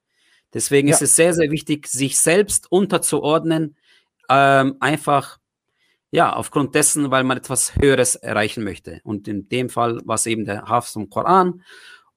[0.53, 0.95] Deswegen Ja.
[0.95, 3.77] ist es sehr, sehr wichtig, sich selbst unterzuordnen,
[4.29, 5.37] ähm, einfach
[6.11, 8.99] ja, aufgrund dessen, weil man etwas Höheres erreichen möchte.
[9.03, 11.61] Und in dem Fall war es eben der Hafs vom Koran.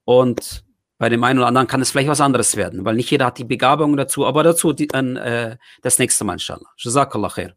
[0.05, 0.65] Und
[1.03, 3.37] bei dem einen oder anderen kann es vielleicht was anderes werden, weil nicht jeder hat
[3.37, 6.71] die Begabung dazu, aber dazu die, äh, das nächste Mal, inshallah.
[6.77, 7.57] Jazakallah khair.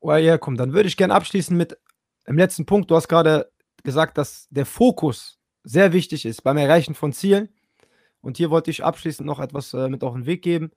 [0.00, 1.78] Oh, ja, komm, dann würde ich gerne abschließen mit
[2.26, 2.90] dem letzten Punkt.
[2.90, 3.52] Du hast gerade
[3.84, 7.50] gesagt, dass der Fokus sehr wichtig ist beim Erreichen von Zielen.
[8.20, 10.72] Und hier wollte ich abschließend noch etwas äh, mit auf den Weg geben.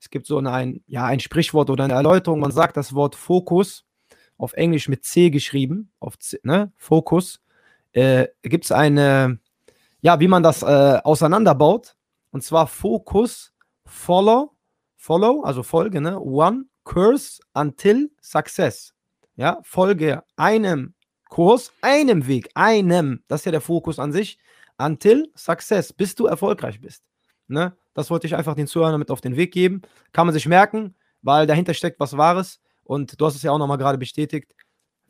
[0.00, 2.40] Es gibt so ein, ja, ein Sprichwort oder eine Erläuterung.
[2.40, 3.84] Man sagt das Wort Fokus
[4.38, 6.72] auf Englisch mit C geschrieben, auf C, ne?
[6.78, 7.42] Fokus.
[7.92, 9.40] Äh, gibt es eine,
[10.04, 11.96] ja, wie man das äh, auseinanderbaut.
[12.30, 13.54] Und zwar Fokus,
[13.86, 14.52] Follow,
[14.96, 16.20] Follow, also Folge, ne?
[16.20, 18.92] One Course until Success.
[19.34, 20.94] Ja, folge einem
[21.30, 24.38] Kurs, einem Weg, einem, das ist ja der Fokus an sich,
[24.76, 27.02] until Success, bis du erfolgreich bist.
[27.48, 27.74] Ne?
[27.94, 29.80] Das wollte ich einfach den Zuhörern mit auf den Weg geben.
[30.12, 32.60] Kann man sich merken, weil dahinter steckt was Wahres.
[32.84, 34.54] Und du hast es ja auch nochmal gerade bestätigt.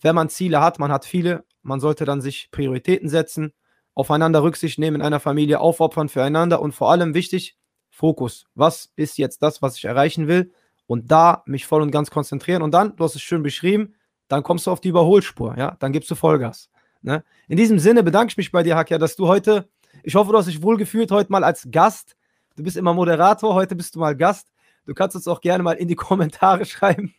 [0.01, 3.53] Wenn man Ziele hat, man hat viele, man sollte dann sich Prioritäten setzen,
[3.95, 7.57] aufeinander Rücksicht nehmen in einer Familie, aufopfern füreinander und vor allem wichtig,
[7.91, 8.47] Fokus.
[8.55, 10.53] Was ist jetzt das, was ich erreichen will?
[10.87, 12.63] Und da mich voll und ganz konzentrieren.
[12.63, 13.95] Und dann, du hast es schön beschrieben,
[14.29, 16.71] dann kommst du auf die Überholspur, ja, dann gibst du Vollgas.
[17.03, 17.23] Ne?
[17.49, 19.69] In diesem Sinne bedanke ich mich bei dir, Hakia, dass du heute,
[20.03, 22.17] ich hoffe, du hast dich wohlgefühlt heute mal als Gast.
[22.57, 24.49] Du bist immer Moderator, heute bist du mal Gast.
[24.87, 27.15] Du kannst uns auch gerne mal in die Kommentare schreiben,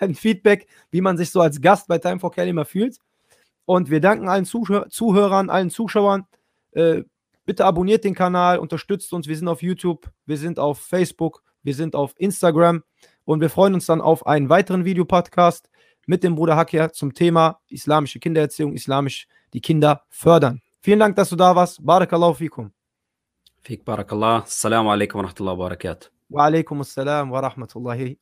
[0.00, 2.98] ein Feedback, wie man sich so als Gast bei Time for Kelly mal fühlt.
[3.70, 6.26] Und wir danken allen Zuhör Zuhörern, allen Zuschauern.
[6.72, 7.04] Äh,
[7.46, 9.28] bitte abonniert den Kanal, unterstützt uns.
[9.28, 12.82] Wir sind auf YouTube, wir sind auf Facebook, wir sind auf Instagram
[13.24, 15.70] und wir freuen uns dann auf einen weiteren Videopodcast
[16.08, 20.62] mit dem Bruder Hakia zum Thema islamische Kindererziehung, islamisch die Kinder fördern.
[20.80, 21.78] Vielen Dank, dass du da warst.
[21.80, 22.72] Barakallahu fikum.
[23.62, 24.42] Fik barakallah.
[24.42, 26.08] Assalamu alaikum wa rahmatullahi wa barakatuh.
[26.28, 28.18] Wa alaikum assalam wa rahmatullahi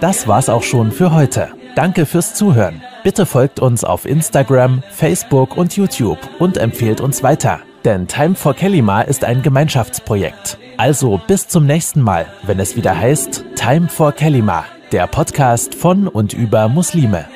[0.00, 1.48] Das war's auch schon für heute.
[1.74, 2.82] Danke fürs Zuhören.
[3.02, 7.60] Bitte folgt uns auf Instagram, Facebook und YouTube und empfehlt uns weiter.
[7.84, 10.58] Denn Time for Kelima ist ein Gemeinschaftsprojekt.
[10.76, 16.06] Also bis zum nächsten Mal, wenn es wieder heißt Time for Kelima, der Podcast von
[16.06, 17.26] und über Muslime.